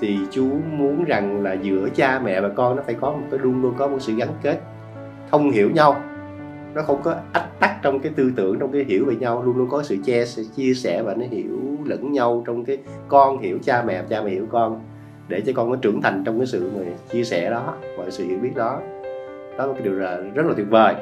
thì 0.00 0.18
chú 0.30 0.46
muốn 0.70 1.04
rằng 1.04 1.42
là 1.42 1.52
giữa 1.52 1.88
cha 1.94 2.20
mẹ 2.24 2.40
và 2.40 2.48
con 2.48 2.76
nó 2.76 2.82
phải 2.86 2.94
có 2.94 3.10
một 3.10 3.26
cái 3.30 3.40
luôn 3.40 3.62
luôn 3.62 3.74
có 3.78 3.88
một 3.88 3.98
sự 4.00 4.14
gắn 4.14 4.28
kết 4.42 4.60
thông 5.30 5.50
hiểu 5.50 5.70
nhau. 5.70 5.96
Nó 6.74 6.82
không 6.82 7.02
có 7.02 7.14
ách 7.32 7.60
tắc 7.60 7.82
trong 7.82 8.00
cái 8.00 8.12
tư 8.16 8.32
tưởng, 8.36 8.58
trong 8.58 8.72
cái 8.72 8.84
hiểu 8.84 9.04
về 9.04 9.16
nhau, 9.16 9.42
luôn 9.42 9.56
luôn 9.56 9.68
có 9.70 9.82
sự 9.82 9.96
che, 10.04 10.24
sự 10.24 10.44
chia 10.56 10.74
sẻ 10.74 11.02
và 11.02 11.14
nó 11.14 11.26
hiểu 11.30 11.60
lẫn 11.84 12.12
nhau 12.12 12.42
trong 12.46 12.64
cái 12.64 12.78
con 13.08 13.38
hiểu 13.38 13.58
cha 13.64 13.82
mẹ 13.86 14.02
cha 14.08 14.22
mẹ 14.22 14.30
hiểu 14.30 14.46
con, 14.50 14.80
để 15.28 15.40
cho 15.40 15.52
con 15.56 15.70
nó 15.70 15.76
trưởng 15.76 16.02
thành 16.02 16.24
trong 16.24 16.38
cái 16.38 16.46
sự 16.46 16.70
mà 16.74 16.80
chia 17.12 17.24
sẻ 17.24 17.50
đó, 17.50 17.74
và 17.98 18.10
sự 18.10 18.24
hiểu 18.24 18.38
biết 18.38 18.52
đó. 18.56 18.80
Đó 19.58 19.66
là 19.66 19.72
cái 19.72 19.82
điều 19.82 19.92
là 19.92 20.16
rất 20.34 20.46
là 20.46 20.52
tuyệt 20.56 20.66
vời. 20.70 20.94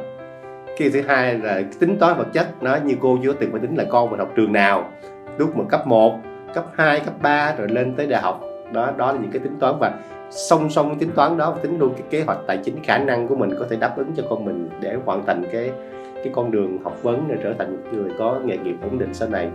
Cái 0.79 0.91
thứ 0.91 1.01
hai 1.07 1.39
là 1.39 1.63
tính 1.79 1.97
toán 1.99 2.19
vật 2.19 2.27
chất, 2.33 2.63
nó 2.63 2.77
như 2.85 2.95
cô 3.01 3.19
chưa 3.23 3.33
từng 3.33 3.51
phải 3.51 3.61
tính 3.61 3.75
là 3.77 3.85
con 3.91 4.11
mình 4.11 4.19
học 4.19 4.33
trường 4.37 4.53
nào. 4.53 4.91
Lúc 5.39 5.57
mà 5.57 5.65
cấp 5.69 5.87
1 5.87 6.19
cấp 6.55 6.67
2 6.75 7.01
cấp 7.01 7.15
3 7.23 7.55
rồi 7.59 7.69
lên 7.69 7.95
tới 7.97 8.07
đại 8.07 8.23
học, 8.23 8.41
đó 8.73 8.93
đó 8.97 9.13
là 9.13 9.19
những 9.19 9.31
cái 9.31 9.41
tính 9.41 9.57
toán 9.61 9.75
và 9.81 9.93
song 10.37 10.70
song 10.70 10.88
với 10.88 10.97
tính 10.99 11.11
toán 11.14 11.37
đó 11.37 11.57
tính 11.62 11.79
luôn 11.79 11.92
cái 11.92 12.03
kế 12.11 12.23
hoạch 12.23 12.38
tài 12.47 12.59
chính, 12.64 12.77
khả 12.83 12.99
năng 12.99 13.29
của 13.29 13.35
mình 13.35 13.51
có 13.59 13.66
thể 13.70 13.77
đáp 13.77 13.97
ứng 13.97 14.12
cho 14.16 14.23
con 14.31 14.44
mình 14.44 14.68
để 14.81 14.97
hoàn 15.05 15.27
thành 15.27 15.42
cái 15.53 15.70
cái 16.14 16.33
con 16.33 16.51
đường 16.51 16.79
học 16.85 17.03
vấn 17.03 17.25
để 17.29 17.37
trở 17.42 17.55
thành 17.59 17.77
một 17.77 17.83
người 17.92 18.11
có 18.18 18.40
nghề 18.44 18.59
nghiệp 18.59 18.77
ổn 18.83 18.99
định 18.99 19.14
sau 19.14 19.29
này. 19.29 19.51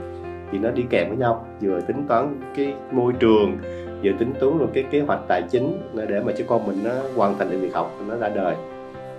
Thì 0.51 0.57
nó 0.57 0.71
đi 0.71 0.85
kèm 0.89 1.07
với 1.07 1.17
nhau, 1.17 1.45
vừa 1.61 1.81
tính 1.81 2.05
toán 2.07 2.39
cái 2.55 2.73
môi 2.91 3.13
trường, 3.19 3.57
vừa 4.03 4.11
tính 4.19 4.33
toán 4.39 4.59
luôn 4.59 4.69
cái 4.73 4.83
kế 4.91 4.99
hoạch 4.99 5.19
tài 5.27 5.41
chính 5.49 5.81
để 6.07 6.19
mà 6.19 6.31
cho 6.37 6.45
con 6.47 6.67
mình 6.67 6.79
nó 6.83 6.91
hoàn 7.15 7.37
thành 7.37 7.51
được 7.51 7.57
việc 7.61 7.73
học 7.73 7.91
nó 8.07 8.15
ra 8.15 8.29
đời. 8.29 8.55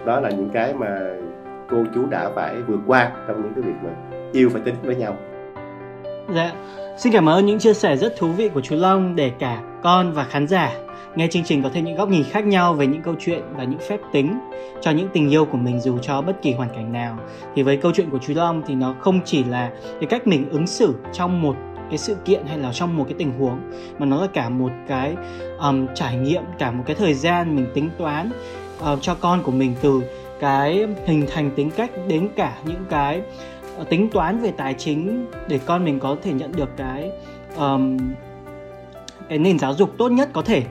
Đó 0.04 0.20
là 0.20 0.30
những 0.30 0.50
cái 0.52 0.74
mà 0.74 1.00
cô 1.70 1.84
chú 1.94 2.00
đã 2.10 2.30
phải 2.34 2.56
vượt 2.66 2.80
qua 2.86 3.12
trong 3.28 3.42
những 3.42 3.52
cái 3.54 3.62
việc 3.62 3.78
mà 3.82 3.90
yêu 4.32 4.48
phải 4.52 4.62
tính 4.64 4.74
với 4.82 4.96
nhau 4.96 5.16
dạ. 6.34 6.52
Xin 6.98 7.12
cảm 7.12 7.28
ơn 7.28 7.46
những 7.46 7.58
chia 7.58 7.74
sẻ 7.74 7.96
rất 7.96 8.16
thú 8.16 8.28
vị 8.32 8.48
của 8.54 8.60
chú 8.60 8.76
Long 8.76 9.16
để 9.16 9.30
cả 9.38 9.60
con 9.82 10.12
và 10.12 10.24
khán 10.24 10.48
giả 10.48 10.72
nghe 11.14 11.28
chương 11.28 11.44
trình 11.44 11.62
có 11.62 11.70
thêm 11.72 11.84
những 11.84 11.96
góc 11.96 12.08
nhìn 12.08 12.24
khác 12.30 12.46
nhau 12.46 12.74
về 12.74 12.86
những 12.86 13.02
câu 13.02 13.14
chuyện 13.20 13.42
và 13.56 13.64
những 13.64 13.80
phép 13.88 14.00
tính 14.12 14.40
cho 14.80 14.90
những 14.90 15.08
tình 15.12 15.30
yêu 15.30 15.44
của 15.44 15.58
mình 15.58 15.80
dù 15.80 15.98
cho 15.98 16.22
bất 16.22 16.42
kỳ 16.42 16.52
hoàn 16.52 16.68
cảnh 16.68 16.92
nào. 16.92 17.18
Thì 17.54 17.62
với 17.62 17.76
câu 17.76 17.92
chuyện 17.94 18.10
của 18.10 18.18
chú 18.18 18.34
Long 18.36 18.62
thì 18.66 18.74
nó 18.74 18.94
không 19.00 19.20
chỉ 19.24 19.44
là 19.44 19.70
cái 20.00 20.06
cách 20.10 20.26
mình 20.26 20.48
ứng 20.50 20.66
xử 20.66 20.94
trong 21.12 21.42
một 21.42 21.56
cái 21.88 21.98
sự 21.98 22.16
kiện 22.24 22.46
hay 22.46 22.58
là 22.58 22.72
trong 22.72 22.96
một 22.96 23.04
cái 23.04 23.14
tình 23.18 23.38
huống 23.38 23.60
mà 23.98 24.06
nó 24.06 24.20
là 24.20 24.26
cả 24.26 24.48
một 24.48 24.70
cái 24.88 25.14
um, 25.60 25.86
trải 25.94 26.16
nghiệm 26.16 26.42
cả 26.58 26.70
một 26.70 26.84
cái 26.86 26.96
thời 26.96 27.14
gian 27.14 27.56
mình 27.56 27.66
tính 27.74 27.90
toán 27.98 28.30
uh, 28.92 28.98
cho 29.00 29.14
con 29.14 29.42
của 29.42 29.52
mình 29.52 29.74
từ 29.82 30.02
cái 30.40 30.86
hình 31.06 31.26
thành 31.34 31.50
tính 31.56 31.70
cách 31.70 31.90
đến 32.08 32.28
cả 32.36 32.56
những 32.64 32.84
cái 32.90 33.22
tính 33.84 34.10
toán 34.10 34.40
về 34.40 34.52
tài 34.56 34.74
chính 34.74 35.26
để 35.48 35.60
con 35.66 35.84
mình 35.84 35.98
có 35.98 36.16
thể 36.22 36.32
nhận 36.32 36.52
được 36.52 36.68
cái 36.76 37.10
um, 37.56 37.98
cái 39.28 39.38
nền 39.38 39.58
giáo 39.58 39.74
dục 39.74 39.94
tốt 39.98 40.08
nhất 40.08 40.28
có 40.32 40.42
thể 40.42 40.62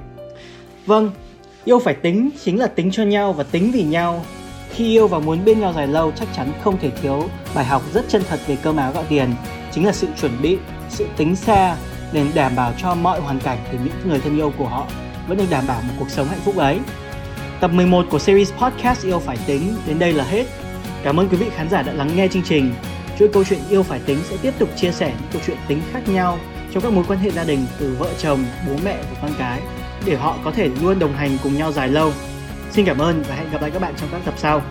Vâng, 0.89 1.12
yêu 1.65 1.80
phải 1.80 1.93
tính 1.93 2.30
chính 2.43 2.60
là 2.60 2.67
tính 2.67 2.91
cho 2.91 3.04
nhau 3.04 3.34
và 3.34 3.43
tính 3.43 3.72
vì 3.72 3.84
nhau. 3.84 4.26
Khi 4.69 4.91
yêu 4.91 5.08
và 5.08 5.19
muốn 5.19 5.45
bên 5.45 5.60
nhau 5.60 5.74
dài 5.74 5.88
lâu 5.88 6.12
chắc 6.12 6.28
chắn 6.36 6.52
không 6.63 6.78
thể 6.78 6.89
thiếu 6.89 7.30
bài 7.56 7.65
học 7.65 7.82
rất 7.93 8.06
chân 8.08 8.24
thật 8.30 8.39
về 8.48 8.58
cơm 8.63 8.78
áo 8.78 8.91
gạo 8.91 9.04
tiền, 9.10 9.30
chính 9.72 9.86
là 9.86 9.91
sự 9.91 10.08
chuẩn 10.22 10.32
bị, 10.41 10.58
sự 10.89 11.08
tính 11.17 11.36
xa 11.36 11.78
để 12.13 12.26
đảm 12.36 12.56
bảo 12.56 12.74
cho 12.78 12.95
mọi 12.95 13.22
hoàn 13.22 13.39
cảnh 13.39 13.58
của 13.72 13.78
những 13.84 14.10
người 14.10 14.19
thân 14.19 14.38
yêu 14.38 14.52
của 14.58 14.65
họ 14.65 14.88
vẫn 15.28 15.38
được 15.38 15.45
đảm 15.50 15.63
bảo 15.67 15.82
một 15.82 15.93
cuộc 16.00 16.10
sống 16.10 16.28
hạnh 16.28 16.39
phúc 16.45 16.58
ấy. 16.58 16.80
Tập 17.60 17.72
11 17.74 18.06
của 18.10 18.19
series 18.19 18.54
podcast 18.54 19.06
Yêu 19.06 19.19
Phải 19.19 19.38
Tính 19.45 19.76
đến 19.88 20.00
đây 20.00 20.13
là 20.13 20.24
hết. 20.24 20.45
Cảm 21.04 21.19
ơn 21.19 21.30
quý 21.30 21.38
vị 21.38 21.45
khán 21.56 21.69
giả 21.69 21.82
đã 21.82 21.93
lắng 21.93 22.10
nghe 22.15 22.28
chương 22.28 22.43
trình. 22.43 22.74
Chuỗi 23.19 23.29
câu 23.34 23.43
chuyện 23.43 23.60
Yêu 23.69 23.84
Phải 23.84 23.99
Tính 24.05 24.19
sẽ 24.29 24.38
tiếp 24.41 24.53
tục 24.60 24.69
chia 24.75 24.91
sẻ 24.91 25.13
những 25.19 25.29
câu 25.32 25.41
chuyện 25.45 25.58
tính 25.67 25.82
khác 25.91 25.99
nhau 26.08 26.39
trong 26.71 26.84
các 26.84 26.93
mối 26.93 27.03
quan 27.08 27.19
hệ 27.19 27.32
gia 27.32 27.43
đình 27.43 27.65
từ 27.79 27.95
vợ 27.99 28.10
chồng, 28.17 28.45
bố 28.67 28.73
mẹ 28.84 28.97
và 28.97 29.17
con 29.21 29.32
cái 29.39 29.62
để 30.05 30.15
họ 30.15 30.38
có 30.43 30.51
thể 30.51 30.69
luôn 30.82 30.99
đồng 30.99 31.13
hành 31.13 31.38
cùng 31.43 31.58
nhau 31.58 31.71
dài 31.71 31.88
lâu. 31.88 32.12
Xin 32.71 32.86
cảm 32.86 32.97
ơn 32.97 33.23
và 33.27 33.36
hẹn 33.36 33.51
gặp 33.51 33.62
lại 33.62 33.71
các 33.71 33.82
bạn 33.82 33.93
trong 33.97 34.10
các 34.12 34.21
tập 34.25 34.34
sau. 34.38 34.62